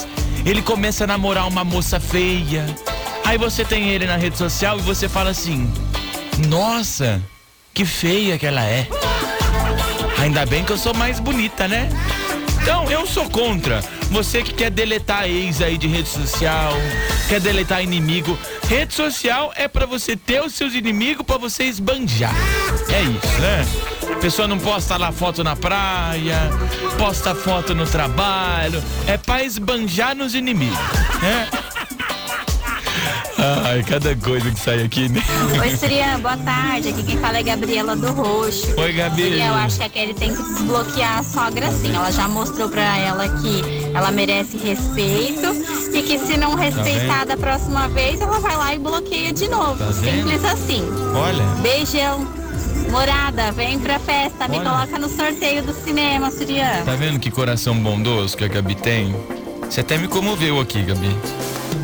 ele 0.45 0.61
começa 0.61 1.03
a 1.03 1.07
namorar 1.07 1.47
uma 1.47 1.63
moça 1.63 1.99
feia. 1.99 2.65
Aí 3.25 3.37
você 3.37 3.65
tem 3.65 3.89
ele 3.89 4.05
na 4.05 4.15
rede 4.15 4.37
social 4.37 4.77
e 4.77 4.81
você 4.81 5.09
fala 5.09 5.31
assim: 5.31 5.71
Nossa, 6.47 7.21
que 7.73 7.83
feia 7.83 8.37
que 8.37 8.45
ela 8.45 8.63
é. 8.63 8.87
Ainda 10.19 10.45
bem 10.45 10.63
que 10.63 10.71
eu 10.71 10.77
sou 10.77 10.93
mais 10.93 11.19
bonita, 11.19 11.67
né? 11.67 11.89
Então, 12.61 12.89
eu 12.89 13.05
sou 13.05 13.29
contra. 13.29 13.79
Você 14.09 14.41
que 14.41 14.51
quer 14.51 14.71
deletar 14.71 15.27
ex 15.27 15.61
aí 15.61 15.77
de 15.77 15.87
rede 15.87 16.09
social, 16.09 16.73
quer 17.27 17.39
deletar 17.39 17.83
inimigo. 17.83 18.37
Rede 18.67 18.93
social 18.93 19.51
é 19.55 19.67
pra 19.67 19.85
você 19.85 20.15
ter 20.15 20.41
os 20.41 20.55
seus 20.55 20.73
inimigos 20.73 21.23
pra 21.25 21.37
você 21.37 21.65
esbanjar. 21.65 22.33
É 22.89 23.01
isso, 23.03 23.39
né? 23.39 23.94
A 24.11 24.15
pessoa 24.17 24.47
não 24.47 24.57
posta 24.59 24.97
lá 24.97 25.11
foto 25.11 25.43
na 25.43 25.55
praia, 25.55 26.49
posta 26.97 27.35
foto 27.35 27.73
no 27.75 27.85
trabalho. 27.85 28.83
É 29.07 29.17
pra 29.17 29.43
esbanjar 29.43 30.15
nos 30.15 30.33
inimigos, 30.33 30.77
né? 31.21 31.49
Ai, 33.37 33.83
cada 33.83 34.15
coisa 34.15 34.49
que 34.49 34.59
sai 34.59 34.81
aqui, 34.83 35.09
né? 35.09 35.21
Oi, 35.59 35.75
Surian, 35.75 36.19
boa 36.19 36.37
tarde. 36.37 36.89
Aqui 36.89 37.03
quem 37.03 37.17
fala 37.17 37.37
é 37.37 37.43
Gabriela 37.43 37.95
do 37.95 38.11
Roxo. 38.13 38.73
Oi, 38.79 38.93
Gabi. 38.93 39.39
Eu 39.39 39.53
acho 39.53 39.77
que 39.77 39.83
a 39.83 39.89
Kelly 39.89 40.13
tem 40.13 40.33
que 40.33 40.41
desbloquear 40.41 41.19
a 41.19 41.23
sogra 41.23 41.69
sim. 41.71 41.93
Ela 41.93 42.11
já 42.11 42.27
mostrou 42.27 42.69
pra 42.69 42.97
ela 42.97 43.27
que 43.27 43.61
ela 43.93 44.09
merece 44.11 44.57
respeito 44.57 45.53
e 45.93 46.01
que 46.01 46.17
se 46.17 46.37
não 46.37 46.55
respeitar 46.55 47.25
da 47.25 47.35
próxima 47.35 47.87
vez, 47.89 48.21
ela 48.21 48.39
vai 48.39 48.55
lá 48.55 48.73
e 48.73 48.79
bloqueia 48.79 49.33
de 49.33 49.47
novo. 49.49 49.75
Tá? 49.75 49.91
Simples 49.91 50.43
assim. 50.45 50.83
Olha. 51.13 51.43
Beijão. 51.61 52.44
Morada, 52.95 53.51
vem 53.51 53.77
pra 53.77 53.99
festa, 53.99 54.47
me 54.47 54.57
Olha. 54.57 54.69
coloca 54.69 54.97
no 54.97 55.09
sorteio 55.09 55.61
do 55.61 55.73
cinema, 55.73 56.31
Surian. 56.31 56.85
Tá 56.85 56.95
vendo 56.95 57.19
que 57.19 57.29
coração 57.29 57.75
bondoso 57.75 58.37
que 58.37 58.45
a 58.45 58.47
Gabi 58.47 58.73
tem? 58.73 59.13
Você 59.63 59.81
até 59.81 59.97
me 59.97 60.07
comoveu 60.07 60.61
aqui, 60.61 60.81
Gabi. 60.81 61.13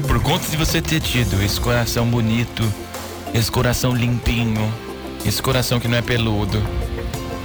Por 0.07 0.21
conta 0.21 0.47
de 0.47 0.55
você 0.55 0.81
ter 0.81 1.01
tido 1.01 1.43
esse 1.43 1.59
coração 1.59 2.05
bonito, 2.05 2.63
esse 3.33 3.51
coração 3.51 3.93
limpinho, 3.93 4.73
esse 5.25 5.41
coração 5.41 5.81
que 5.81 5.87
não 5.89 5.97
é 5.97 6.01
peludo. 6.01 6.63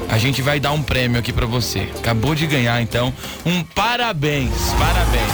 A 0.08 0.16
gente 0.16 0.40
vai 0.40 0.60
dar 0.60 0.70
um 0.70 0.80
prêmio 0.80 1.18
aqui 1.18 1.32
pra 1.32 1.44
você. 1.44 1.88
Acabou 1.98 2.36
de 2.36 2.46
ganhar, 2.46 2.80
então, 2.80 3.12
um 3.44 3.64
parabéns, 3.64 4.52
parabéns. 4.78 5.32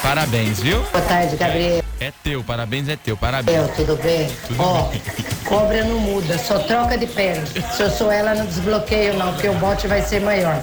Parabéns, 0.00 0.60
viu? 0.60 0.80
Boa 0.92 1.02
tarde, 1.02 1.34
Gabriel. 1.34 1.83
É 2.04 2.12
teu, 2.22 2.44
parabéns 2.44 2.86
é 2.86 2.96
teu, 2.96 3.16
parabéns. 3.16 3.70
Tudo 3.76 3.96
bem? 3.96 4.28
Tudo 4.46 4.62
Ó, 4.62 4.82
bem. 4.88 5.00
cobra 5.46 5.84
não 5.84 5.98
muda, 5.98 6.36
só 6.36 6.58
troca 6.58 6.98
de 6.98 7.06
perna. 7.06 7.46
Se 7.46 7.82
eu 7.82 7.90
sou 7.90 8.12
ela, 8.12 8.34
não 8.34 8.44
desbloqueio 8.44 9.14
não, 9.14 9.32
porque 9.32 9.48
o 9.48 9.54
bote 9.54 9.86
vai 9.86 10.02
ser 10.02 10.20
maior. 10.20 10.62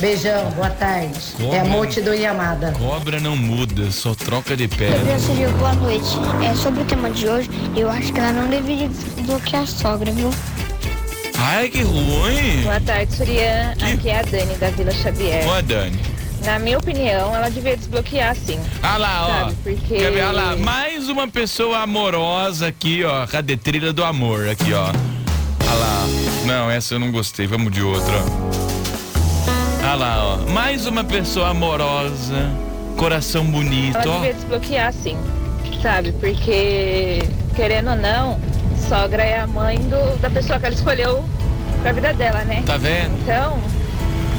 Beijão, 0.00 0.50
boa 0.50 0.70
tarde. 0.70 1.16
Cobra. 1.36 1.56
É 1.56 1.60
a 1.60 1.64
Monte 1.64 2.00
do 2.00 2.12
Yamada. 2.12 2.72
Cobra 2.72 3.20
não 3.20 3.36
muda, 3.36 3.88
só 3.92 4.16
troca 4.16 4.56
de 4.56 4.66
Gabriel 4.66 4.98
pedra. 4.98 5.18
Silvio, 5.20 5.52
boa 5.52 5.74
noite. 5.74 6.08
É, 6.44 6.52
sobre 6.56 6.82
o 6.82 6.84
tema 6.86 7.08
de 7.08 7.28
hoje, 7.28 7.48
eu 7.76 7.88
acho 7.88 8.12
que 8.12 8.18
ela 8.18 8.32
não 8.32 8.48
deveria 8.48 8.88
desbloquear 8.88 9.62
a 9.62 9.66
sogra, 9.66 10.10
viu? 10.10 10.30
Ai, 11.38 11.68
que 11.68 11.82
ruim. 11.82 12.62
Boa 12.64 12.80
tarde, 12.80 13.14
Surian. 13.14 13.74
Aqui 13.80 14.08
é 14.08 14.18
a 14.18 14.22
Dani 14.22 14.56
da 14.56 14.70
Vila 14.70 14.90
Xavier. 14.90 15.46
Ó, 15.46 15.62
Dani. 15.62 16.13
Na 16.44 16.58
minha 16.58 16.76
opinião, 16.78 17.34
ela 17.34 17.48
devia 17.48 17.76
desbloquear 17.76 18.36
sim. 18.36 18.60
Ah 18.82 18.96
lá, 18.98 19.26
ó. 19.26 19.28
Sabe, 19.44 19.54
porque- 19.62 19.96
Quer 19.96 20.12
ver? 20.12 20.20
Ah 20.22 20.30
lá, 20.32 20.56
mais 20.56 21.08
uma 21.08 21.26
pessoa 21.26 21.78
amorosa 21.78 22.66
aqui, 22.66 23.02
ó. 23.04 23.26
Cadê? 23.26 23.56
Trilha 23.56 23.92
do 23.92 24.04
amor, 24.04 24.48
aqui, 24.48 24.72
ó. 24.74 24.88
Ah 24.88 25.74
lá. 25.74 26.06
Não, 26.46 26.70
essa 26.70 26.94
eu 26.94 26.98
não 26.98 27.10
gostei. 27.10 27.46
Vamos 27.46 27.72
de 27.72 27.82
outra, 27.82 28.12
ó. 28.12 29.84
Ah 29.90 29.94
lá, 29.94 30.22
ó. 30.46 30.50
Mais 30.50 30.86
uma 30.86 31.02
pessoa 31.04 31.48
amorosa. 31.48 32.50
Coração 32.96 33.44
bonito, 33.46 33.96
Ela 33.98 34.12
ó. 34.12 34.16
devia 34.18 34.34
desbloquear 34.34 34.92
sim. 34.92 35.16
Sabe? 35.82 36.12
Porque, 36.12 37.20
querendo 37.56 37.90
ou 37.90 37.96
não, 37.96 38.38
sogra 38.88 39.22
é 39.22 39.40
a 39.40 39.46
mãe 39.46 39.78
do, 39.78 40.18
da 40.20 40.30
pessoa 40.30 40.58
que 40.58 40.66
ela 40.66 40.74
escolheu 40.74 41.24
pra 41.82 41.92
vida 41.92 42.12
dela, 42.14 42.44
né? 42.44 42.62
Tá 42.66 42.76
vendo? 42.76 43.18
Então, 43.22 43.58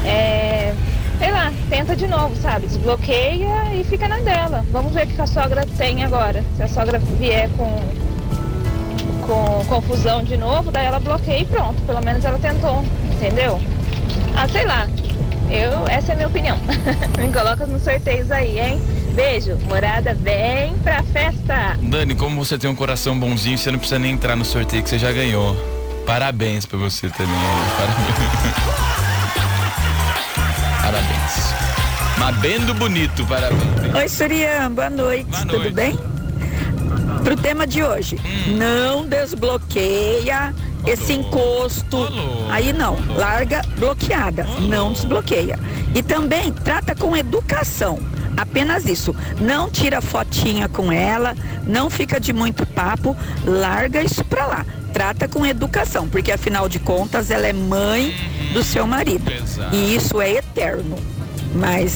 é. 0.04 0.72
Sei 1.18 1.30
lá, 1.30 1.52
tenta 1.70 1.96
de 1.96 2.06
novo, 2.06 2.34
sabe? 2.36 2.66
Desbloqueia 2.66 3.74
e 3.74 3.84
fica 3.84 4.06
na 4.06 4.18
dela. 4.18 4.64
Vamos 4.70 4.92
ver 4.92 5.04
o 5.04 5.06
que 5.06 5.20
a 5.20 5.26
sogra 5.26 5.66
tem 5.76 6.04
agora. 6.04 6.44
Se 6.56 6.62
a 6.62 6.68
sogra 6.68 6.98
vier 6.98 7.48
com, 7.56 7.80
com 9.26 9.64
confusão 9.66 10.22
de 10.22 10.36
novo, 10.36 10.70
daí 10.70 10.86
ela 10.86 11.00
bloqueia 11.00 11.40
e 11.40 11.46
pronto. 11.46 11.80
Pelo 11.82 12.02
menos 12.04 12.24
ela 12.24 12.38
tentou, 12.38 12.84
entendeu? 13.14 13.60
Ah, 14.36 14.46
sei 14.48 14.66
lá. 14.66 14.86
Eu, 15.50 15.86
essa 15.88 16.10
é 16.10 16.12
a 16.12 16.16
minha 16.16 16.28
opinião. 16.28 16.58
Me 17.18 17.32
coloca 17.32 17.66
nos 17.66 17.82
sorteios 17.82 18.30
aí, 18.30 18.58
hein? 18.58 18.80
Beijo, 19.14 19.56
morada, 19.64 20.12
vem 20.12 20.76
pra 20.78 21.02
festa! 21.04 21.78
Dani, 21.80 22.14
como 22.14 22.44
você 22.44 22.58
tem 22.58 22.68
um 22.68 22.74
coração 22.74 23.18
bonzinho, 23.18 23.56
você 23.56 23.70
não 23.70 23.78
precisa 23.78 23.98
nem 23.98 24.12
entrar 24.12 24.36
no 24.36 24.44
sorteio 24.44 24.82
que 24.82 24.90
você 24.90 24.98
já 24.98 25.10
ganhou. 25.10 25.56
Parabéns 26.04 26.66
pra 26.66 26.78
você 26.78 27.08
também. 27.08 27.34
Parabéns. 27.78 28.76
Parabéns. 30.96 31.54
Mabendo 32.18 32.72
bonito, 32.72 33.26
parabéns. 33.26 33.94
Oi, 33.94 34.08
Surian, 34.08 34.72
boa 34.72 34.88
noite. 34.88 35.46
Tudo 35.46 35.70
bem? 35.70 35.98
Pro 37.22 37.36
tema 37.36 37.66
de 37.66 37.82
hoje, 37.82 38.18
Hum. 38.24 38.56
não 38.56 39.06
desbloqueia 39.06 40.54
esse 40.86 41.12
encosto. 41.12 42.08
Aí 42.50 42.72
não, 42.72 42.96
larga 43.14 43.60
bloqueada, 43.78 44.46
não 44.60 44.92
desbloqueia. 44.94 45.58
E 45.94 46.02
também 46.02 46.50
trata 46.50 46.94
com 46.94 47.14
educação. 47.14 47.98
Apenas 48.34 48.86
isso. 48.86 49.14
Não 49.38 49.68
tira 49.68 50.00
fotinha 50.00 50.66
com 50.66 50.90
ela, 50.90 51.34
não 51.66 51.90
fica 51.90 52.18
de 52.18 52.32
muito 52.32 52.64
papo, 52.64 53.14
larga 53.44 54.02
isso 54.02 54.24
pra 54.24 54.46
lá. 54.46 54.66
Trata 54.96 55.28
com 55.28 55.44
educação, 55.44 56.08
porque 56.08 56.32
afinal 56.32 56.70
de 56.70 56.78
contas 56.78 57.30
ela 57.30 57.46
é 57.46 57.52
mãe 57.52 58.14
do 58.54 58.64
seu 58.64 58.86
marido. 58.86 59.30
E 59.70 59.94
isso 59.94 60.22
é 60.22 60.36
eterno. 60.36 60.96
Mas 61.54 61.92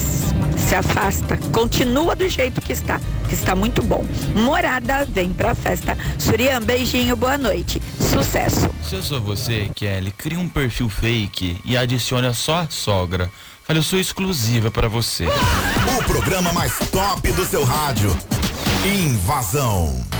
se 0.58 0.74
afasta, 0.74 1.38
continua 1.50 2.14
do 2.14 2.28
jeito 2.28 2.60
que 2.60 2.74
está, 2.74 3.00
que 3.26 3.32
está 3.32 3.56
muito 3.56 3.82
bom. 3.82 4.04
Morada, 4.34 5.06
vem 5.06 5.32
pra 5.32 5.54
festa. 5.54 5.96
Surian, 6.18 6.60
beijinho, 6.60 7.16
boa 7.16 7.38
noite. 7.38 7.80
Sucesso. 7.98 8.68
Se 8.86 8.96
eu 8.96 9.02
sou 9.02 9.18
você, 9.18 9.70
Kelly, 9.74 10.12
cria 10.12 10.38
um 10.38 10.46
perfil 10.46 10.90
fake 10.90 11.58
e 11.64 11.78
adicione 11.78 12.34
só 12.34 12.58
a 12.58 12.68
sogra. 12.68 13.30
Fala, 13.64 13.78
eu 13.78 13.82
sou 13.82 13.98
exclusiva 13.98 14.70
pra 14.70 14.88
você. 14.88 15.26
O 15.98 16.04
programa 16.04 16.52
mais 16.52 16.78
top 16.92 17.32
do 17.32 17.46
seu 17.46 17.64
rádio. 17.64 18.14
Invasão. 18.84 20.19